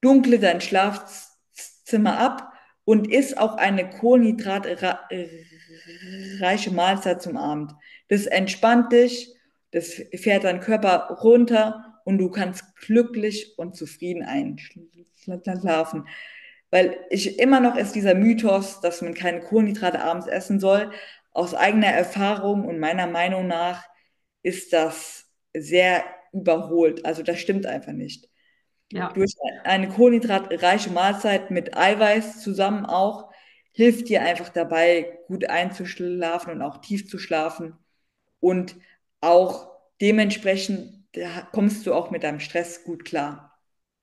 Dunkle 0.00 0.38
dein 0.38 0.62
Schlafzimmer 0.62 2.18
ab 2.18 2.54
und 2.86 3.12
isst 3.12 3.36
auch 3.36 3.58
eine 3.58 3.90
kohlenhydratreiche 3.90 6.70
Mahlzeit 6.70 7.20
zum 7.20 7.36
Abend. 7.36 7.74
Das 8.08 8.24
entspannt 8.24 8.92
dich, 8.92 9.30
das 9.72 10.00
fährt 10.14 10.44
deinen 10.44 10.60
Körper 10.60 11.18
runter 11.22 12.00
und 12.06 12.16
du 12.16 12.30
kannst 12.30 12.74
glücklich 12.76 13.58
und 13.58 13.76
zufrieden 13.76 14.22
einschlafen. 14.22 16.08
Weil 16.70 16.96
ich 17.10 17.38
immer 17.38 17.60
noch 17.60 17.76
ist 17.76 17.94
dieser 17.94 18.14
Mythos, 18.14 18.80
dass 18.80 19.02
man 19.02 19.12
keine 19.12 19.40
Kohlenhydrate 19.40 20.02
abends 20.02 20.28
essen 20.28 20.60
soll. 20.60 20.90
Aus 21.32 21.54
eigener 21.54 21.88
Erfahrung 21.88 22.66
und 22.66 22.78
meiner 22.78 23.06
Meinung 23.06 23.46
nach 23.46 23.84
ist 24.42 24.72
das 24.72 25.28
sehr 25.54 26.04
überholt. 26.32 27.04
Also 27.04 27.22
das 27.22 27.38
stimmt 27.40 27.66
einfach 27.66 27.92
nicht. 27.92 28.28
Ja. 28.92 29.12
Durch 29.12 29.32
eine 29.64 29.88
kohlenhydratreiche 29.88 30.90
Mahlzeit 30.90 31.50
mit 31.50 31.76
Eiweiß 31.76 32.42
zusammen 32.42 32.86
auch 32.86 33.30
hilft 33.72 34.08
dir 34.08 34.22
einfach 34.22 34.48
dabei, 34.48 35.18
gut 35.28 35.48
einzuschlafen 35.48 36.52
und 36.52 36.62
auch 36.62 36.80
tief 36.80 37.08
zu 37.08 37.18
schlafen. 37.18 37.78
Und 38.40 38.76
auch 39.20 39.70
dementsprechend 40.00 41.04
kommst 41.52 41.86
du 41.86 41.94
auch 41.94 42.10
mit 42.10 42.24
deinem 42.24 42.40
Stress 42.40 42.84
gut 42.84 43.04
klar. 43.04 43.58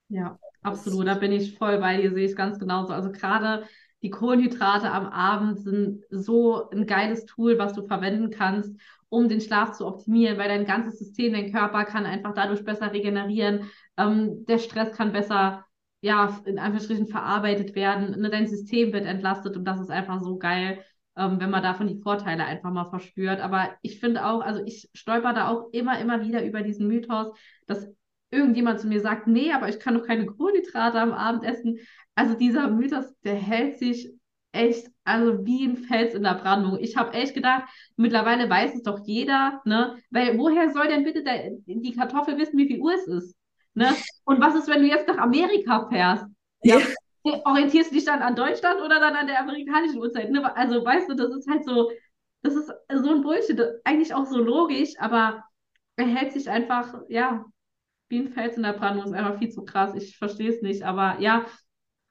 Ja, 0.10 0.40
absolut. 0.62 1.08
Da 1.08 1.16
bin 1.16 1.32
ich 1.32 1.58
voll 1.58 1.80
bei 1.80 1.98
dir, 1.98 2.12
sehe 2.14 2.26
ich 2.26 2.36
ganz 2.36 2.60
genauso. 2.60 2.94
Also 2.94 3.12
gerade 3.12 3.68
die 4.04 4.10
Kohlenhydrate 4.10 4.92
am 4.92 5.08
Abend 5.08 5.60
sind 5.60 6.04
so 6.10 6.70
ein 6.70 6.86
geiles 6.86 7.26
Tool, 7.26 7.58
was 7.58 7.74
du 7.74 7.88
verwenden 7.88 8.30
kannst, 8.30 8.80
um 9.10 9.30
den 9.30 9.42
Schlaf 9.42 9.72
zu 9.72 9.88
optimieren, 9.88 10.38
weil 10.38 10.50
dein 10.50 10.66
ganzes 10.66 11.00
System, 11.00 11.34
dein 11.34 11.52
Körper 11.52 11.86
kann 11.86 12.06
einfach 12.06 12.34
dadurch 12.34 12.64
besser 12.64 12.94
regenerieren. 12.94 13.70
Ähm, 13.98 14.46
der 14.46 14.60
Stress 14.60 14.92
kann 14.92 15.14
besser, 15.14 15.66
ja, 16.02 16.40
in 16.46 16.60
Anführungsstrichen 16.60 17.08
verarbeitet 17.08 17.74
werden. 17.76 18.20
Ne? 18.20 18.30
Dein 18.30 18.48
System 18.48 18.94
wird 18.94 19.06
entlastet 19.06 19.58
und 19.58 19.66
das 19.66 19.80
ist 19.80 19.90
einfach 19.90 20.20
so 20.22 20.38
geil, 20.38 20.84
ähm, 21.16 21.40
wenn 21.40 21.50
man 21.50 21.64
davon 21.64 21.88
die 21.88 22.02
Vorteile 22.02 22.46
einfach 22.46 22.72
mal 22.72 22.90
verspürt. 22.90 23.40
Aber 23.40 23.70
ich 23.82 24.00
finde 24.00 24.26
auch, 24.26 24.42
also 24.42 24.62
ich 24.66 24.90
stolper 24.94 25.34
da 25.34 25.50
auch 25.50 25.70
immer, 25.72 26.00
immer 26.00 26.22
wieder 26.22 26.46
über 26.46 26.62
diesen 26.62 26.88
Mythos, 26.88 27.36
dass 27.66 27.88
irgendjemand 28.32 28.80
zu 28.80 28.88
mir 28.88 29.02
sagt, 29.02 29.28
nee, 29.28 29.52
aber 29.52 29.70
ich 29.70 29.80
kann 29.80 29.96
doch 29.96 30.06
keine 30.06 30.26
Kohlenhydrate 30.26 31.00
am 31.00 31.14
Abend 31.14 31.44
essen. 31.44 31.80
Also 32.16 32.34
dieser 32.34 32.70
Mythos, 32.70 33.06
der 33.24 33.36
hält 33.36 33.78
sich 33.78 34.12
echt, 34.52 34.90
also 35.04 35.46
wie 35.46 35.66
ein 35.66 35.78
Fels 35.78 36.14
in 36.14 36.24
der 36.24 36.36
Brandung. 36.36 36.78
Ich 36.80 36.98
habe 36.98 37.14
echt 37.14 37.34
gedacht, 37.34 37.64
mittlerweile 37.96 38.50
weiß 38.50 38.76
es 38.76 38.84
doch 38.84 39.00
jeder, 39.06 39.62
ne? 39.66 39.98
Weil 40.10 40.38
woher 40.38 40.72
soll 40.72 40.88
denn 40.88 41.04
bitte 41.04 41.24
der, 41.24 41.52
die 41.66 41.94
Kartoffel 41.94 42.38
wissen, 42.38 42.58
wie 42.58 42.68
viel 42.68 42.80
Uhr 42.80 42.94
es 42.94 43.08
ist? 43.08 43.36
Ne? 43.74 43.96
Und 44.26 44.42
was 44.42 44.56
ist, 44.56 44.68
wenn 44.68 44.82
du 44.82 44.88
jetzt 44.88 45.08
nach 45.08 45.20
Amerika 45.20 45.88
fährst? 45.88 46.26
Ja. 46.64 46.80
ja. 47.24 47.42
Orientierst 47.46 47.92
du 47.92 47.96
dich 47.96 48.06
dann 48.06 48.22
an 48.22 48.36
Deutschland 48.36 48.82
oder 48.82 49.00
dann 49.00 49.16
an 49.16 49.28
der 49.28 49.40
amerikanischen 49.40 50.00
Uhrzeit? 50.00 50.32
Ne? 50.32 50.56
Also 50.56 50.84
weißt 50.84 51.10
du, 51.10 51.14
das 51.14 51.30
ist 51.30 51.48
halt 51.48 51.64
so, 51.64 51.92
das 52.42 52.56
ist 52.56 52.72
so 52.92 53.12
ein 53.12 53.22
Bullshit, 53.22 53.62
eigentlich 53.84 54.14
auch 54.14 54.26
so 54.26 54.40
logisch, 54.40 54.94
aber 54.98 55.44
er 55.98 56.08
hält 56.08 56.34
sich 56.34 56.50
einfach, 56.50 56.96
ja, 57.10 57.46
wie 58.10 58.20
ein 58.20 58.30
Fels 58.30 58.58
in 58.58 58.64
der 58.64 58.74
Brandung, 58.74 59.06
ist 59.06 59.14
einfach 59.14 59.38
viel 59.40 59.50
zu 59.50 59.64
krass. 59.66 59.94
Ich 59.96 60.18
verstehe 60.18 60.50
es 60.50 60.62
nicht, 60.62 60.84
aber 60.84 61.20
ja, 61.20 61.46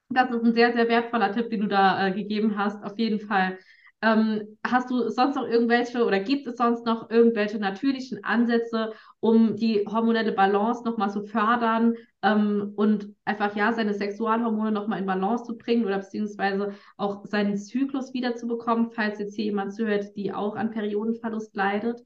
das 0.08 0.30
ist 0.30 0.44
ein 0.44 0.54
sehr, 0.54 0.72
sehr 0.72 0.88
wertvoller 0.88 1.32
Tipp, 1.32 1.50
den 1.50 1.60
du 1.62 1.66
da 1.68 2.06
äh, 2.08 2.12
gegeben 2.12 2.56
hast, 2.56 2.82
auf 2.84 2.98
jeden 2.98 3.20
Fall. 3.20 3.58
Ähm, 4.02 4.58
hast 4.64 4.90
du 4.90 5.08
sonst 5.08 5.36
noch 5.36 5.48
irgendwelche 5.48 6.04
oder 6.04 6.20
gibt 6.20 6.46
es 6.46 6.58
sonst 6.58 6.84
noch 6.84 7.08
irgendwelche 7.10 7.58
natürlichen 7.58 8.22
Ansätze, 8.22 8.92
um 9.20 9.56
die 9.56 9.84
hormonelle 9.86 10.32
Balance 10.32 10.84
nochmal 10.84 11.10
zu 11.10 11.24
fördern 11.24 11.94
ähm, 12.22 12.74
und 12.76 13.14
einfach 13.24 13.56
ja 13.56 13.72
seine 13.72 13.94
Sexualhormone 13.94 14.70
nochmal 14.70 15.00
in 15.00 15.06
Balance 15.06 15.44
zu 15.44 15.56
bringen 15.56 15.86
oder 15.86 15.98
beziehungsweise 15.98 16.74
auch 16.98 17.24
seinen 17.24 17.56
Zyklus 17.56 18.12
wiederzubekommen, 18.12 18.90
falls 18.90 19.18
jetzt 19.18 19.34
hier 19.34 19.46
jemand 19.46 19.74
zuhört, 19.74 20.14
die 20.14 20.32
auch 20.32 20.56
an 20.56 20.70
Periodenverlust 20.70 21.56
leidet? 21.56 22.00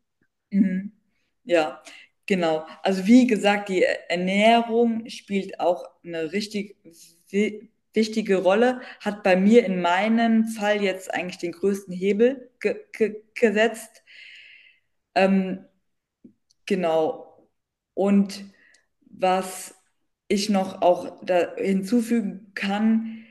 Mhm. 0.50 0.92
Ja, 1.42 1.82
Genau. 2.30 2.64
Also 2.84 3.06
wie 3.06 3.26
gesagt, 3.26 3.68
die 3.70 3.82
Ernährung 4.08 5.08
spielt 5.10 5.58
auch 5.58 5.84
eine 6.04 6.30
richtig 6.32 6.76
wi- 7.28 7.70
wichtige 7.92 8.36
Rolle, 8.36 8.82
hat 9.00 9.24
bei 9.24 9.34
mir 9.34 9.64
in 9.66 9.80
meinem 9.82 10.46
Fall 10.46 10.80
jetzt 10.80 11.12
eigentlich 11.12 11.38
den 11.38 11.50
größten 11.52 11.92
Hebel 11.92 12.50
ge 12.60 12.76
ge 12.92 13.24
gesetzt. 13.34 14.04
Ähm, 15.14 15.66
genau. 16.66 17.48
Und 17.94 18.44
was 19.10 19.74
ich 20.28 20.48
noch 20.48 20.82
auch 20.82 21.24
da 21.24 21.54
hinzufügen 21.56 22.52
kann, 22.54 23.24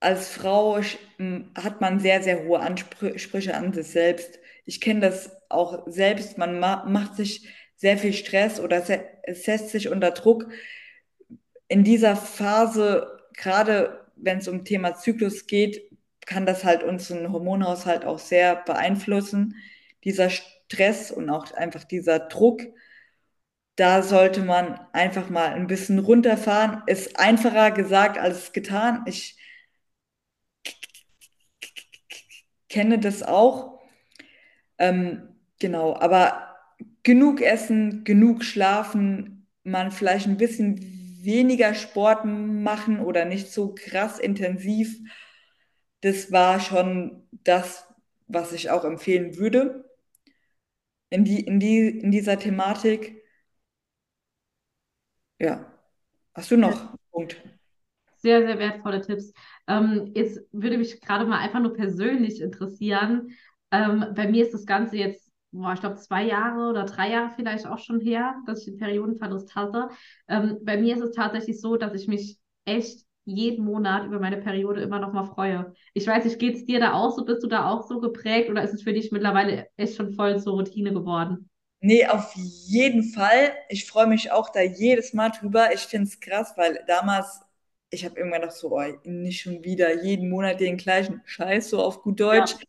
als 0.00 0.28
Frau 0.28 0.80
hat 1.56 1.80
man 1.80 1.98
sehr, 2.00 2.22
sehr 2.22 2.44
hohe 2.44 2.60
Ansprüche 2.60 3.54
an 3.56 3.72
sich 3.72 3.88
selbst. 3.88 4.38
Ich 4.64 4.80
kenne 4.80 5.00
das 5.00 5.30
auch 5.48 5.84
selbst. 5.86 6.38
Man 6.38 6.58
ma 6.60 6.84
macht 6.86 7.16
sich 7.16 7.48
sehr 7.76 7.98
viel 7.98 8.12
Stress 8.12 8.60
oder 8.60 8.82
se 8.82 9.00
setzt 9.32 9.70
sich 9.70 9.88
unter 9.88 10.10
Druck. 10.12 10.48
In 11.68 11.84
dieser 11.84 12.16
Phase, 12.16 13.20
gerade 13.34 14.06
wenn 14.16 14.38
es 14.38 14.48
um 14.48 14.64
Thema 14.64 14.94
Zyklus 14.94 15.46
geht, 15.46 15.82
kann 16.26 16.46
das 16.46 16.64
halt 16.64 16.82
unseren 16.82 17.32
Hormonhaushalt 17.32 18.04
auch 18.04 18.18
sehr 18.18 18.56
beeinflussen. 18.56 19.56
Dieser 20.04 20.30
Stress 20.30 21.10
und 21.10 21.30
auch 21.30 21.52
einfach 21.52 21.84
dieser 21.84 22.18
Druck, 22.20 22.62
da 23.76 24.02
sollte 24.02 24.42
man 24.42 24.78
einfach 24.92 25.30
mal 25.30 25.52
ein 25.52 25.66
bisschen 25.66 25.98
runterfahren. 25.98 26.82
Ist 26.86 27.18
einfacher 27.18 27.70
gesagt 27.72 28.18
als 28.18 28.52
getan. 28.52 29.02
Ich 29.06 29.36
kenne 32.68 32.98
das 32.98 33.22
auch. 33.22 33.73
Ähm, 34.78 35.28
genau, 35.58 35.96
aber 35.96 36.56
genug 37.02 37.40
essen, 37.40 38.04
genug 38.04 38.44
schlafen, 38.44 39.46
man 39.62 39.92
vielleicht 39.92 40.26
ein 40.26 40.36
bisschen 40.36 40.80
weniger 41.22 41.74
Sport 41.74 42.24
machen 42.24 43.00
oder 43.00 43.24
nicht 43.24 43.52
so 43.52 43.74
krass 43.74 44.18
intensiv. 44.18 44.98
Das 46.00 46.32
war 46.32 46.60
schon 46.60 47.26
das, 47.32 47.86
was 48.26 48.52
ich 48.52 48.70
auch 48.70 48.84
empfehlen 48.84 49.36
würde 49.36 49.84
in 51.10 51.24
die, 51.24 51.40
in 51.40 51.60
die, 51.60 51.88
in 52.00 52.10
dieser 52.10 52.38
Thematik. 52.38 53.22
Ja. 55.38 55.70
Hast 56.34 56.50
du 56.50 56.56
noch 56.56 56.80
einen 56.80 56.98
Punkt? 57.12 57.42
Sehr, 58.16 58.40
sehr 58.46 58.58
wertvolle 58.58 59.00
Tipps. 59.00 59.32
Ähm, 59.68 60.10
jetzt 60.14 60.40
würde 60.50 60.78
mich 60.78 61.00
gerade 61.00 61.26
mal 61.26 61.38
einfach 61.38 61.60
nur 61.60 61.74
persönlich 61.74 62.40
interessieren. 62.40 63.30
Ähm, 63.74 64.06
bei 64.14 64.28
mir 64.28 64.44
ist 64.44 64.54
das 64.54 64.66
Ganze 64.66 64.96
jetzt, 64.96 65.30
boah, 65.52 65.72
ich 65.74 65.80
glaube, 65.80 65.96
zwei 65.96 66.24
Jahre 66.24 66.70
oder 66.70 66.84
drei 66.84 67.10
Jahre 67.10 67.32
vielleicht 67.36 67.66
auch 67.66 67.78
schon 67.78 68.00
her, 68.00 68.34
dass 68.46 68.60
ich 68.60 68.66
den 68.66 68.78
Periodenverlust 68.78 69.54
hatte. 69.54 69.88
Ähm, 70.28 70.58
bei 70.62 70.76
mir 70.76 70.94
ist 70.96 71.02
es 71.02 71.12
tatsächlich 71.12 71.60
so, 71.60 71.76
dass 71.76 71.94
ich 71.94 72.08
mich 72.08 72.38
echt 72.64 73.04
jeden 73.24 73.64
Monat 73.64 74.04
über 74.06 74.20
meine 74.20 74.36
Periode 74.36 74.82
immer 74.82 74.98
noch 75.00 75.12
mal 75.12 75.24
freue. 75.24 75.72
Ich 75.94 76.06
weiß 76.06 76.24
nicht, 76.24 76.38
geht 76.38 76.56
es 76.56 76.64
dir 76.66 76.78
da 76.80 76.92
auch 76.92 77.10
so? 77.16 77.24
Bist 77.24 77.42
du 77.42 77.46
da 77.48 77.70
auch 77.70 77.82
so 77.88 78.00
geprägt 78.00 78.50
oder 78.50 78.62
ist 78.62 78.74
es 78.74 78.82
für 78.82 78.92
dich 78.92 79.12
mittlerweile 79.12 79.66
echt 79.76 79.96
schon 79.96 80.12
voll 80.12 80.38
zur 80.40 80.54
Routine 80.54 80.92
geworden? 80.92 81.48
Nee, 81.80 82.06
auf 82.06 82.32
jeden 82.34 83.02
Fall. 83.12 83.54
Ich 83.68 83.86
freue 83.86 84.06
mich 84.06 84.30
auch 84.32 84.48
da 84.50 84.60
jedes 84.62 85.12
Mal 85.12 85.30
drüber. 85.30 85.72
Ich 85.74 85.80
finde 85.80 86.08
es 86.08 86.18
krass, 86.20 86.54
weil 86.56 86.82
damals, 86.86 87.40
ich 87.90 88.04
habe 88.04 88.16
irgendwann 88.18 88.40
gedacht, 88.40 88.56
so, 88.56 88.70
oh, 88.78 88.82
nicht 89.04 89.42
schon 89.42 89.62
wieder 89.64 90.02
jeden 90.02 90.30
Monat 90.30 90.60
den 90.60 90.78
gleichen 90.78 91.20
Scheiß, 91.26 91.68
so 91.70 91.82
auf 91.82 92.00
gut 92.02 92.20
Deutsch. 92.20 92.54
Ja, 92.54 92.64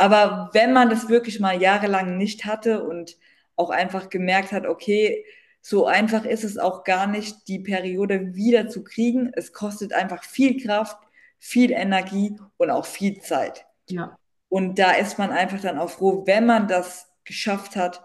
Aber 0.00 0.50
wenn 0.54 0.72
man 0.72 0.90
das 0.90 1.08
wirklich 1.08 1.40
mal 1.40 1.60
jahrelang 1.60 2.16
nicht 2.16 2.44
hatte 2.46 2.82
und 2.84 3.18
auch 3.56 3.70
einfach 3.70 4.08
gemerkt 4.08 4.52
hat, 4.52 4.66
okay, 4.66 5.24
so 5.60 5.86
einfach 5.86 6.24
ist 6.24 6.44
es 6.44 6.56
auch 6.58 6.84
gar 6.84 7.06
nicht, 7.06 7.46
die 7.48 7.58
Periode 7.58 8.34
wieder 8.34 8.68
zu 8.68 8.82
kriegen. 8.82 9.30
Es 9.34 9.52
kostet 9.52 9.92
einfach 9.92 10.24
viel 10.24 10.62
Kraft, 10.62 10.96
viel 11.38 11.70
Energie 11.72 12.38
und 12.56 12.70
auch 12.70 12.86
viel 12.86 13.20
Zeit. 13.20 13.66
ja, 13.88 14.16
Und 14.48 14.78
da 14.78 14.92
ist 14.92 15.18
man 15.18 15.30
einfach 15.32 15.60
dann 15.60 15.78
auch 15.78 15.90
froh, 15.90 16.24
wenn 16.26 16.46
man 16.46 16.68
das 16.68 17.08
geschafft 17.24 17.76
hat 17.76 18.02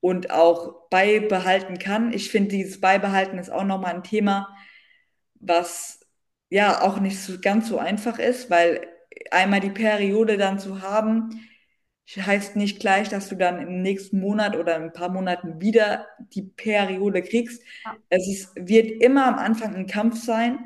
und 0.00 0.30
auch 0.30 0.88
beibehalten 0.90 1.78
kann. 1.78 2.12
Ich 2.12 2.30
finde, 2.30 2.50
dieses 2.50 2.80
Beibehalten 2.80 3.38
ist 3.38 3.50
auch 3.50 3.64
nochmal 3.64 3.94
ein 3.94 4.04
Thema, 4.04 4.54
was 5.36 6.00
ja 6.50 6.82
auch 6.82 7.00
nicht 7.00 7.20
so 7.20 7.40
ganz 7.40 7.68
so 7.68 7.78
einfach 7.78 8.18
ist, 8.18 8.50
weil 8.50 8.86
einmal 9.30 9.60
die 9.60 9.70
Periode 9.70 10.36
dann 10.36 10.58
zu 10.58 10.82
haben, 10.82 11.30
heißt 12.16 12.56
nicht 12.56 12.80
gleich, 12.80 13.08
dass 13.08 13.28
du 13.28 13.36
dann 13.36 13.60
im 13.60 13.82
nächsten 13.82 14.20
Monat 14.20 14.56
oder 14.56 14.76
in 14.76 14.84
ein 14.84 14.92
paar 14.92 15.08
Monaten 15.08 15.60
wieder 15.60 16.06
die 16.34 16.42
Periode 16.42 17.22
kriegst. 17.22 17.62
ja, 17.84 17.96
Es 18.10 18.28
ist, 18.28 18.52
wird 18.56 19.02
immer 19.02 19.26
am 19.26 19.36
Anfang 19.36 19.74
ein 19.74 19.86
Kampf 19.86 20.22
sein 20.22 20.58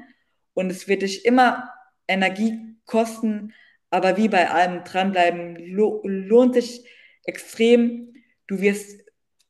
und 0.54 0.70
es 0.70 0.88
wird 0.88 1.02
dich 1.02 1.24
immer 1.24 1.70
Energie 2.08 2.76
kosten, 2.86 3.54
aber 3.90 4.16
wie 4.16 4.28
bei 4.28 4.50
allem 4.50 4.84
dranbleiben 4.84 5.56
lo 5.74 6.00
lohnt 6.04 6.54
sich 6.54 6.84
extrem. 7.24 8.14
Du 8.46 8.60
wirst 8.60 9.00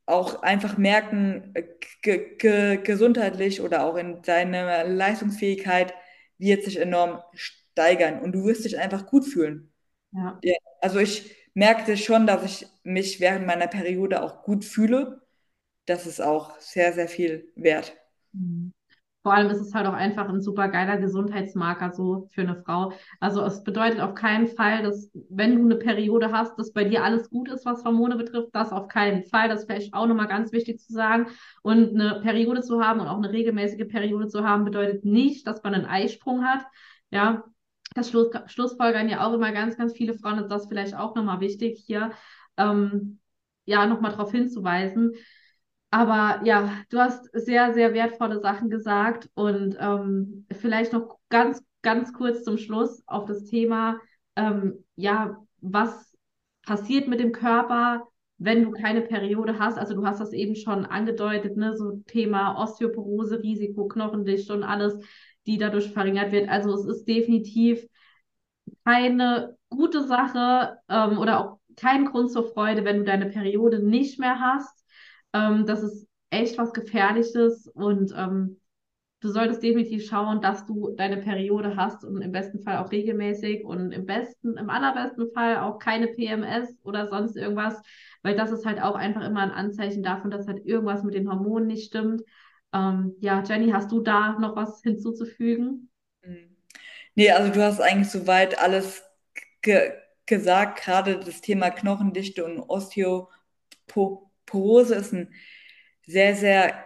auch 0.07 0.43
einfach 0.43 0.77
merken, 0.79 1.55
ge 2.03 2.37
ge 2.39 2.79
gesundheitlich 2.83 3.61
oder 3.61 3.85
auch 3.85 3.97
in 3.97 4.23
deiner 4.23 4.85
Leistungsfähigkeit 4.85 5.95
wird 6.39 6.65
sich 6.65 6.79
enorm 6.79 7.21
steigern 7.79 8.21
und 8.21 8.33
du 8.33 8.45
wirst 8.45 8.64
dich 8.64 8.79
einfach 8.79 9.07
gut 9.07 9.25
fühlen. 9.25 9.73
ja. 10.12 10.43
Ja, 10.43 10.55
also 10.81 10.99
ich 10.99 11.35
merkte 11.55 11.97
schon, 11.97 12.27
dass 12.27 12.45
ich 12.45 12.67
mich 12.85 13.21
während 13.21 13.47
meiner 13.47 13.69
Periode 13.69 14.23
auch 14.23 14.43
gut 14.43 14.64
fühle. 14.64 15.23
Das 15.87 16.07
ist 16.07 16.21
auch 16.21 16.59
sehr, 16.61 16.93
sehr 16.93 17.09
viel 17.09 17.53
wert. 17.57 17.95
Mhm. 18.33 18.73
Vor 19.23 19.35
allem 19.35 19.51
ist 19.51 19.61
es 19.61 19.75
halt 19.75 19.87
auch 19.87 19.93
einfach 19.95 20.29
ein 20.29 20.41
super 20.41 20.69
geiler 20.69 20.97
Gesundheitsmarker 20.97 21.93
so 21.93 22.29
für 22.33 22.43
eine 22.43 22.57
Frau. 22.62 22.93
Also 23.21 23.43
es 23.45 23.62
bedeutet 23.64 24.01
auf 24.01 24.14
keinen 24.14 24.47
Fall, 24.47 24.83
dass 24.83 25.11
wenn 25.29 25.57
du 25.57 25.62
eine 25.64 25.77
Periode 25.77 26.33
hast, 26.33 26.59
dass 26.59 26.73
bei 26.73 26.85
dir 26.85 27.05
alles 27.05 27.29
gut 27.29 27.51
ist, 27.51 27.67
was 27.67 27.85
Hormone 27.85 28.17
betrifft. 28.17 28.51
Das 28.55 28.73
auf 28.73 28.88
keinen 28.88 29.25
Fall. 29.25 29.49
Das 29.49 29.61
ist 29.61 29.67
vielleicht 29.67 29.93
auch 29.93 30.07
nochmal 30.07 30.29
ganz 30.29 30.53
wichtig 30.53 30.81
zu 30.81 30.93
sagen. 30.93 31.27
Und 31.62 31.91
eine 32.01 32.21
Periode 32.23 32.62
zu 32.62 32.81
haben 32.83 33.01
und 33.01 33.09
auch 33.09 33.19
eine 33.19 33.33
regelmäßige 33.33 33.88
Periode 33.88 34.29
zu 34.29 34.45
haben, 34.45 34.64
bedeutet 34.64 35.05
nicht, 35.05 35.47
dass 35.47 35.62
man 35.62 35.75
einen 35.75 35.87
Eisprung 35.87 36.45
hat. 36.45 36.64
Ja, 37.11 37.45
das 37.99 38.11
Schluss, 38.11 38.31
Schlussfolgern 38.47 39.09
ja 39.09 39.27
auch 39.27 39.33
immer 39.35 39.53
ganz, 39.53 39.77
ganz 39.77 39.93
viele 39.93 40.15
Frauen. 40.15 40.43
Und 40.43 40.51
das 40.51 40.67
vielleicht 40.67 40.95
auch 40.95 41.15
nochmal 41.15 41.41
wichtig 41.41 41.83
hier, 41.87 42.13
ähm, 42.57 43.19
ja, 43.67 43.87
nochmal 43.87 44.13
darauf 44.13 44.33
hinzuweisen. 44.33 45.13
Aber 45.91 46.41
ja, 46.45 46.71
du 46.91 46.99
hast 46.99 47.31
sehr, 47.33 47.73
sehr 47.73 47.95
wertvolle 47.95 48.41
Sachen 48.41 48.69
gesagt 48.69 49.31
und 49.35 49.77
ähm, 49.81 50.47
vielleicht 50.53 50.93
noch 50.93 51.19
ganz, 51.31 51.63
ganz 51.83 52.13
kurz 52.13 52.45
zum 52.45 52.59
Schluss 52.59 53.03
auf 53.07 53.25
das 53.25 53.45
Thema, 53.45 53.99
ähm, 54.37 54.85
ja, 54.97 55.39
was 55.61 56.15
passiert 56.67 57.09
mit 57.09 57.21
dem 57.21 57.33
Körper, 57.33 58.07
wenn 58.37 58.63
du 58.63 58.71
keine 58.71 59.01
Periode 59.01 59.59
hast? 59.59 59.79
Also 59.79 59.95
du 59.95 60.07
hast 60.07 60.21
das 60.21 60.33
eben 60.33 60.55
schon 60.55 60.85
angedeutet, 60.85 61.57
ne, 61.57 61.75
so 61.75 62.03
Thema 62.07 62.63
Osteoporose, 62.63 63.43
Risiko, 63.43 63.89
Knochendichte 63.89 64.53
und 64.53 64.65
alles, 64.65 64.95
die 65.46 65.59
dadurch 65.59 65.90
verringert 65.92 66.33
wird. 66.33 66.48
Also 66.48 66.74
es 66.74 66.85
ist 66.87 67.05
definitiv 67.07 67.87
keine 68.85 69.57
gute 69.70 70.03
Sache 70.07 70.79
ähm, 70.88 71.18
oder 71.18 71.40
auch 71.40 71.59
kein 71.77 72.07
Grund 72.07 72.31
zur 72.31 72.44
Freude, 72.53 72.85
wenn 72.85 72.98
du 72.98 73.05
deine 73.05 73.27
Periode 73.27 73.81
nicht 73.81 74.18
mehr 74.18 74.40
hast. 74.40 74.85
Ähm, 75.33 75.66
das 75.66 75.83
ist 75.83 76.07
echt 76.31 76.59
was 76.59 76.72
Gefährliches 76.72 77.66
und 77.68 78.12
ähm, 78.16 78.61
du 79.20 79.31
solltest 79.31 79.62
definitiv 79.62 80.07
schauen, 80.07 80.40
dass 80.40 80.66
du 80.66 80.94
deine 80.96 81.18
Periode 81.18 81.77
hast 81.77 82.05
und 82.05 82.20
im 82.22 82.33
besten 82.33 82.61
Fall 82.62 82.79
auch 82.79 82.92
regelmäßig 82.92 83.64
und 83.64 83.92
im 83.92 84.07
besten, 84.07 84.57
im 84.57 84.70
allerbesten 84.70 85.31
Fall 85.33 85.59
auch 85.59 85.79
keine 85.79 86.09
PMS 86.09 86.74
oder 86.83 87.09
sonst 87.09 87.37
irgendwas, 87.37 87.81
weil 88.22 88.37
das 88.37 88.53
ist 88.53 88.66
halt 88.66 88.81
auch 88.83 88.94
einfach 88.94 89.24
immer 89.27 89.40
ein 89.40 89.51
Anzeichen 89.51 90.03
davon, 90.03 90.31
dass 90.31 90.46
halt 90.46 90.64
irgendwas 90.64 91.03
mit 91.03 91.14
den 91.14 91.29
Hormonen 91.31 91.66
nicht 91.68 91.87
stimmt. 91.87 92.22
Ähm, 92.73 93.17
ja, 93.21 93.43
Jenny, 93.43 93.71
hast 93.71 93.91
du 93.91 94.01
da 94.01 94.39
noch 94.39 94.57
was 94.57 94.83
hinzuzufügen? 94.83 95.91
Mhm. 96.23 96.57
Nee, 97.14 97.31
also 97.31 97.53
du 97.53 97.62
hast 97.62 97.81
eigentlich 97.81 98.11
soweit 98.11 98.59
alles 98.59 99.03
ge 99.62 99.93
gesagt. 100.27 100.83
Gerade 100.83 101.19
das 101.19 101.41
Thema 101.41 101.71
Knochendichte 101.71 102.45
und 102.45 102.61
Osteoporose 102.61 104.95
ist 104.95 105.12
ein 105.12 105.33
sehr, 106.07 106.37
sehr 106.37 106.85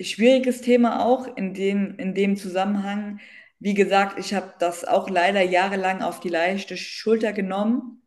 schwieriges 0.00 0.60
Thema 0.60 1.04
auch 1.04 1.26
in 1.36 1.54
dem, 1.54 1.98
in 1.98 2.14
dem 2.14 2.36
Zusammenhang. 2.36 3.20
Wie 3.58 3.74
gesagt, 3.74 4.18
ich 4.18 4.34
habe 4.34 4.54
das 4.58 4.84
auch 4.84 5.10
leider 5.10 5.42
jahrelang 5.42 6.02
auf 6.02 6.20
die 6.20 6.28
leichte 6.28 6.76
Schulter 6.76 7.32
genommen 7.32 8.02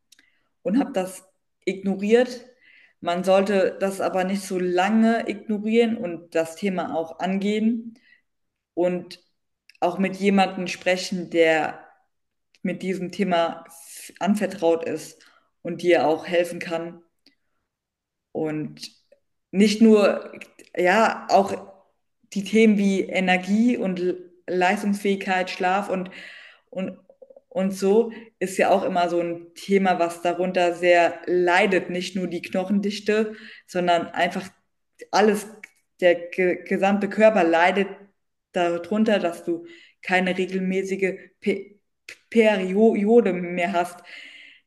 und 0.64 0.80
habe 0.80 0.94
das 0.94 1.24
ignoriert. 1.66 2.46
Man 3.02 3.24
sollte 3.24 3.78
das 3.80 4.00
aber 4.02 4.24
nicht 4.24 4.44
so 4.44 4.60
lange 4.60 5.28
ignorieren 5.28 5.98
und 5.98 6.36
das 6.36 6.56
Thema 6.56 6.96
auch 6.96 7.20
angehen 7.20 8.00
und 8.76 9.24
auch 9.80 9.98
mit 9.98 10.16
jemandem 10.18 10.68
sprechen, 10.68 11.30
der 11.32 11.88
mit 12.62 12.84
diesem 12.84 13.12
Thema 13.12 13.66
anvertraut 14.20 14.86
ist 14.86 15.26
und 15.64 15.82
dir 15.82 16.08
auch 16.08 16.28
helfen 16.28 16.60
kann. 16.60 17.02
Und 18.32 18.92
nicht 19.52 19.82
nur, 19.82 20.32
ja, 20.76 21.28
auch 21.30 21.54
die 22.34 22.44
Themen 22.44 22.78
wie 22.78 23.02
Energie 23.02 23.78
und 23.78 24.02
Leistungsfähigkeit, 24.48 25.50
Schlaf 25.50 25.90
und, 25.90 26.12
und, 26.70 27.00
und 27.54 27.72
so 27.72 28.14
ist 28.40 28.58
ja 28.58 28.70
auch 28.70 28.84
immer 28.84 29.10
so 29.10 29.20
ein 29.20 29.54
Thema, 29.56 30.00
was 30.00 30.22
darunter 30.22 30.74
sehr 30.74 31.22
leidet. 31.26 31.90
Nicht 31.90 32.16
nur 32.16 32.28
die 32.28 32.42
Knochendichte, 32.42 33.36
sondern 33.68 34.08
einfach 34.08 34.50
alles, 35.12 35.48
der 36.00 36.16
ge 36.16 36.64
gesamte 36.64 37.10
Körper 37.10 37.44
leidet 37.44 37.90
darunter, 38.54 39.20
dass 39.20 39.44
du 39.44 39.66
keine 40.02 40.38
regelmäßige 40.38 41.16
P 41.42 41.82
Periode 42.30 43.34
mehr 43.34 43.74
hast. 43.74 44.00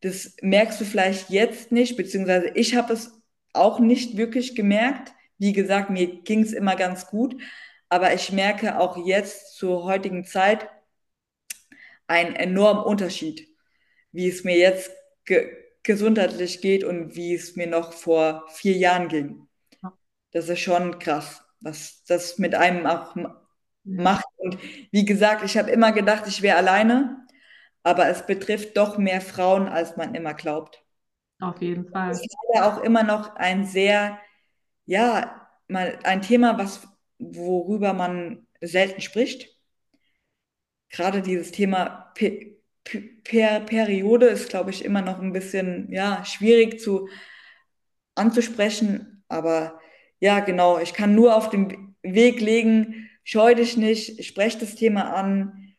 Das 0.03 0.37
merkst 0.43 0.79
du 0.83 0.85
vielleicht 0.85 1.31
jetzt 1.31 1.73
nicht, 1.73 1.97
beziehungsweise 1.97 2.49
ich 2.55 2.77
habe 2.77 2.93
es 2.93 3.19
auch 3.55 3.81
nicht 3.81 4.19
wirklich 4.19 4.55
gemerkt. 4.55 5.15
Wie 5.39 5.55
gesagt, 5.55 5.89
mir 5.89 6.21
ging 6.23 6.43
es 6.43 6.53
immer 6.53 6.77
ganz 6.77 7.07
gut, 7.07 7.41
aber 7.89 8.13
ich 8.13 8.31
merke 8.31 8.79
auch 8.79 9.07
jetzt 9.07 9.57
zur 9.57 9.85
heutigen 9.85 10.25
Zeit 10.25 10.69
einen 12.07 12.35
enormen 12.37 12.85
Unterschied, 12.85 13.49
wie 14.13 14.29
es 14.29 14.45
mir 14.45 14.57
jetzt 14.57 14.91
ge 15.25 15.61
gesundheitlich 15.83 16.63
geht 16.63 16.83
und 16.83 17.15
wie 17.15 17.35
es 17.35 17.57
mir 17.57 17.67
noch 17.67 17.93
vor 17.93 18.47
vier 18.49 18.73
Jahren 18.73 19.09
ging. 19.09 19.49
Das 20.33 20.49
ist 20.49 20.61
schon 20.61 20.99
krass, 20.99 21.45
was 21.61 22.03
das 22.05 22.39
mit 22.39 22.55
einem 22.55 22.87
auch 22.87 23.15
macht. 23.85 24.25
Und 24.39 24.59
wie 24.91 25.05
gesagt, 25.05 25.45
ich 25.45 25.59
habe 25.59 25.71
immer 25.71 25.93
gedacht, 25.93 26.25
ich 26.27 26.41
wäre 26.41 26.57
alleine, 26.57 27.27
aber 27.83 28.09
es 28.09 28.25
betrifft 28.25 28.77
doch 28.79 28.97
mehr 28.97 29.21
Frauen, 29.21 29.69
als 29.69 29.97
man 29.97 30.15
immer 30.15 30.33
glaubt. 30.33 30.83
Auf 31.41 31.61
jeden 31.61 31.87
Fall. 31.91 32.11
Es 32.11 32.21
ist 32.21 32.37
ja 32.55 32.73
auch 32.73 32.83
immer 32.83 33.03
noch 33.03 33.37
ein 33.37 33.67
sehr, 33.67 34.19
ja, 34.87 35.49
mal 35.69 35.99
ein 36.05 36.23
Thema, 36.23 36.59
was, 36.59 36.89
worüber 37.19 37.93
man 37.93 38.47
selten 38.61 39.03
spricht. 39.03 39.54
Gerade 40.95 41.23
dieses 41.23 41.51
Thema 41.51 42.13
Pe 42.15 42.55
per 43.25 43.61
Periode 43.61 44.27
ist, 44.27 44.51
glaube 44.51 44.71
ich, 44.71 44.85
immer 44.85 45.03
noch 45.03 45.19
ein 45.19 45.33
bisschen, 45.33 45.91
ja, 45.91 46.25
schwierig 46.25 46.79
zu 46.81 47.09
anzusprechen. 48.15 49.25
Aber 49.29 49.81
ja, 50.21 50.41
genau, 50.41 50.79
ich 50.79 50.93
kann 50.95 51.15
nur 51.15 51.35
auf 51.35 51.51
den 51.51 51.97
Weg 52.03 52.41
legen, 52.41 53.11
scheu 53.25 53.55
dich 53.55 53.77
nicht, 53.77 54.25
sprech 54.25 54.59
das 54.59 54.77
Thema 54.77 55.15
an, 55.15 55.75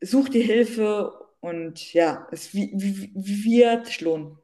such 0.00 0.30
die 0.30 0.40
Hilfe 0.42 1.12
und 1.40 1.92
ja, 1.92 2.26
es 2.32 2.54
wird 2.54 4.00
lohnen. 4.00 4.38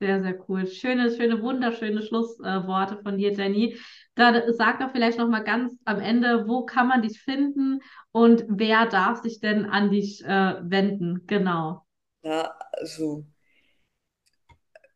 Sehr, 0.00 0.22
sehr 0.22 0.48
cool. 0.48 0.68
Schöne, 0.68 1.10
schöne, 1.10 1.42
wunderschöne 1.42 2.02
Schlussworte 2.02 3.00
von 3.02 3.18
dir, 3.18 3.32
Jenny. 3.32 3.76
Da 4.14 4.52
sag 4.52 4.78
doch 4.78 4.92
vielleicht 4.92 5.18
noch 5.18 5.28
mal 5.28 5.42
ganz 5.42 5.74
am 5.84 5.98
Ende, 6.00 6.46
wo 6.46 6.64
kann 6.64 6.86
man 6.86 7.02
dich 7.02 7.20
finden 7.20 7.80
und 8.12 8.44
wer 8.48 8.86
darf 8.86 9.22
sich 9.22 9.40
denn 9.40 9.64
an 9.64 9.90
dich 9.90 10.24
äh, 10.24 10.54
wenden? 10.62 11.26
Genau. 11.26 11.84
Ja, 12.22 12.54
also 12.72 13.26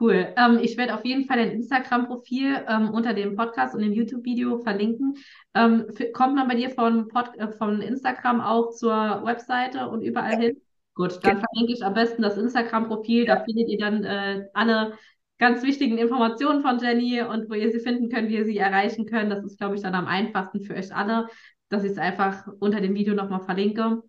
Cool. 0.00 0.32
Ähm, 0.36 0.58
ich 0.62 0.76
werde 0.76 0.94
auf 0.94 1.04
jeden 1.04 1.26
Fall 1.26 1.36
dein 1.36 1.52
Instagram-Profil 1.52 2.64
ähm, 2.68 2.90
unter 2.90 3.14
dem 3.14 3.36
Podcast 3.36 3.74
und 3.74 3.82
dem 3.82 3.92
YouTube-Video 3.92 4.58
verlinken. 4.58 5.16
Ähm, 5.54 5.86
kommt 6.12 6.34
man 6.34 6.48
bei 6.48 6.54
dir 6.54 6.70
von, 6.70 7.08
Pod 7.08 7.36
äh, 7.36 7.52
von 7.52 7.80
Instagram 7.80 8.40
auch 8.40 8.70
zur 8.70 9.22
Webseite 9.24 9.88
und 9.88 10.02
überall 10.02 10.32
ja. 10.32 10.38
hin? 10.38 10.60
Gut, 10.94 11.18
dann 11.22 11.40
verlinke 11.40 11.72
ich 11.72 11.84
am 11.84 11.94
besten 11.94 12.22
das 12.22 12.38
Instagram-Profil. 12.38 13.26
Da 13.26 13.44
findet 13.44 13.68
ihr 13.68 13.78
dann 13.78 14.04
äh, 14.04 14.46
alle 14.54 14.96
ganz 15.38 15.62
wichtigen 15.62 15.98
Informationen 15.98 16.62
von 16.62 16.78
Jenny 16.78 17.20
und 17.20 17.50
wo 17.50 17.54
ihr 17.54 17.70
sie 17.70 17.80
finden 17.80 18.08
könnt, 18.08 18.28
wie 18.28 18.36
ihr 18.36 18.44
sie 18.44 18.58
erreichen 18.58 19.06
könnt. 19.06 19.32
Das 19.32 19.44
ist, 19.44 19.58
glaube 19.58 19.74
ich, 19.74 19.82
dann 19.82 19.94
am 19.94 20.06
einfachsten 20.06 20.60
für 20.60 20.74
euch 20.74 20.94
alle, 20.94 21.28
dass 21.68 21.84
ich 21.84 21.92
es 21.92 21.98
einfach 21.98 22.46
unter 22.60 22.80
dem 22.80 22.94
Video 22.94 23.14
nochmal 23.14 23.40
verlinke. 23.40 24.02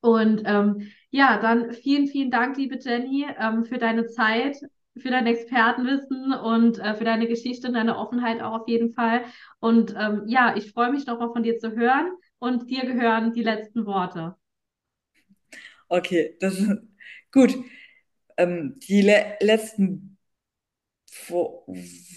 Und 0.00 0.42
ähm, 0.44 0.88
ja, 1.10 1.38
dann 1.40 1.72
vielen, 1.72 2.06
vielen 2.06 2.30
Dank, 2.30 2.56
liebe 2.56 2.78
Jenny, 2.78 3.26
ähm, 3.38 3.64
für 3.64 3.78
deine 3.78 4.06
Zeit, 4.06 4.56
für 5.00 5.10
dein 5.10 5.26
Expertenwissen 5.26 6.32
und 6.32 6.78
äh, 6.78 6.94
für 6.94 7.04
deine 7.04 7.26
Geschichte 7.26 7.68
und 7.68 7.74
deine 7.74 7.96
Offenheit 7.96 8.40
auch 8.40 8.60
auf 8.60 8.68
jeden 8.68 8.92
Fall. 8.92 9.24
Und 9.58 9.94
ähm, 9.98 10.22
ja, 10.26 10.54
ich 10.56 10.72
freue 10.72 10.92
mich 10.92 11.06
nochmal 11.06 11.32
von 11.32 11.42
dir 11.42 11.58
zu 11.58 11.72
hören 11.76 12.12
und 12.38 12.70
dir 12.70 12.82
gehören 12.82 13.32
die 13.32 13.42
letzten 13.42 13.86
Worte. 13.86 14.36
Okay, 15.88 16.36
das 16.40 16.58
ist 16.58 16.70
gut. 17.32 17.56
Ähm, 18.36 18.78
die 18.88 19.02
le 19.02 19.36
letzten 19.40 20.18
Wo 21.28 21.66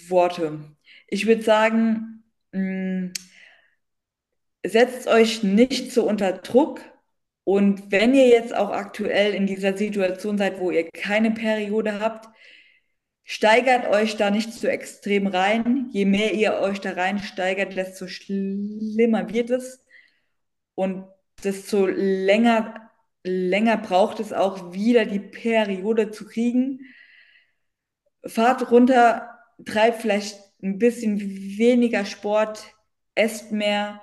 Worte. 0.08 0.60
Ich 1.08 1.26
würde 1.26 1.42
sagen, 1.42 2.24
mh, 2.52 2.60
mm, 2.60 3.12
setzt 4.66 5.08
euch 5.08 5.42
nicht 5.42 5.92
so 5.92 6.08
unter 6.08 6.32
Druck 6.32 6.80
und 7.44 7.92
wenn 7.92 8.14
ihr 8.14 8.26
jetzt 8.28 8.54
auch 8.54 8.70
aktuell 8.70 9.34
in 9.34 9.46
dieser 9.46 9.76
Situation 9.76 10.38
seid, 10.38 10.58
wo 10.58 10.70
ihr 10.70 10.88
keine 10.90 11.30
Periode 11.30 12.00
habt, 12.00 12.28
steigert 13.24 13.86
euch 13.88 14.16
da 14.16 14.30
nicht 14.30 14.52
zu 14.52 14.70
extrem 14.70 15.26
rein. 15.26 15.88
Je 15.92 16.04
mehr 16.04 16.34
ihr 16.34 16.54
euch 16.60 16.80
da 16.80 16.92
rein 16.92 17.18
steigert, 17.18 17.76
desto 17.76 18.06
schlimmer 18.06 19.30
wird 19.32 19.50
es. 19.50 19.84
Und 20.74 21.06
desto 21.42 21.86
länger, 21.86 22.90
länger 23.24 23.78
braucht 23.78 24.20
es 24.20 24.32
auch 24.32 24.72
wieder 24.72 25.06
die 25.06 25.20
Periode 25.20 26.10
zu 26.10 26.26
kriegen. 26.26 26.80
Fahrt 28.26 28.70
runter, 28.70 29.38
treibt 29.64 30.00
vielleicht 30.02 30.38
ein 30.62 30.78
bisschen 30.78 31.20
weniger 31.20 32.04
Sport, 32.04 32.74
esst 33.14 33.52
mehr, 33.52 34.02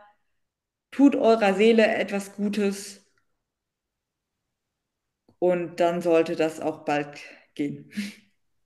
tut 0.91 1.15
eurer 1.15 1.53
Seele 1.55 1.87
etwas 1.87 2.35
Gutes 2.35 3.01
und 5.39 5.79
dann 5.79 6.01
sollte 6.01 6.35
das 6.35 6.59
auch 6.59 6.85
bald 6.85 7.19
gehen. 7.55 7.91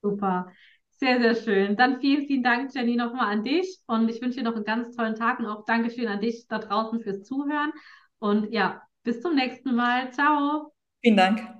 Super. 0.05 0.51
Sehr, 0.91 1.19
sehr 1.19 1.35
schön. 1.35 1.75
Dann 1.75 1.99
vielen, 1.99 2.27
vielen 2.27 2.43
Dank, 2.43 2.73
Jenny, 2.73 2.95
nochmal 2.95 3.31
an 3.33 3.43
dich. 3.43 3.79
Und 3.87 4.07
ich 4.07 4.21
wünsche 4.21 4.37
dir 4.37 4.43
noch 4.43 4.55
einen 4.55 4.63
ganz 4.63 4.95
tollen 4.95 5.15
Tag 5.15 5.39
und 5.39 5.47
auch 5.47 5.65
Dankeschön 5.65 6.07
an 6.07 6.21
dich 6.21 6.47
da 6.47 6.59
draußen 6.59 7.01
fürs 7.01 7.23
Zuhören. 7.23 7.71
Und 8.19 8.51
ja, 8.53 8.81
bis 9.03 9.21
zum 9.21 9.35
nächsten 9.35 9.75
Mal. 9.75 10.11
Ciao. 10.13 10.71
Vielen 11.01 11.17
Dank. 11.17 11.54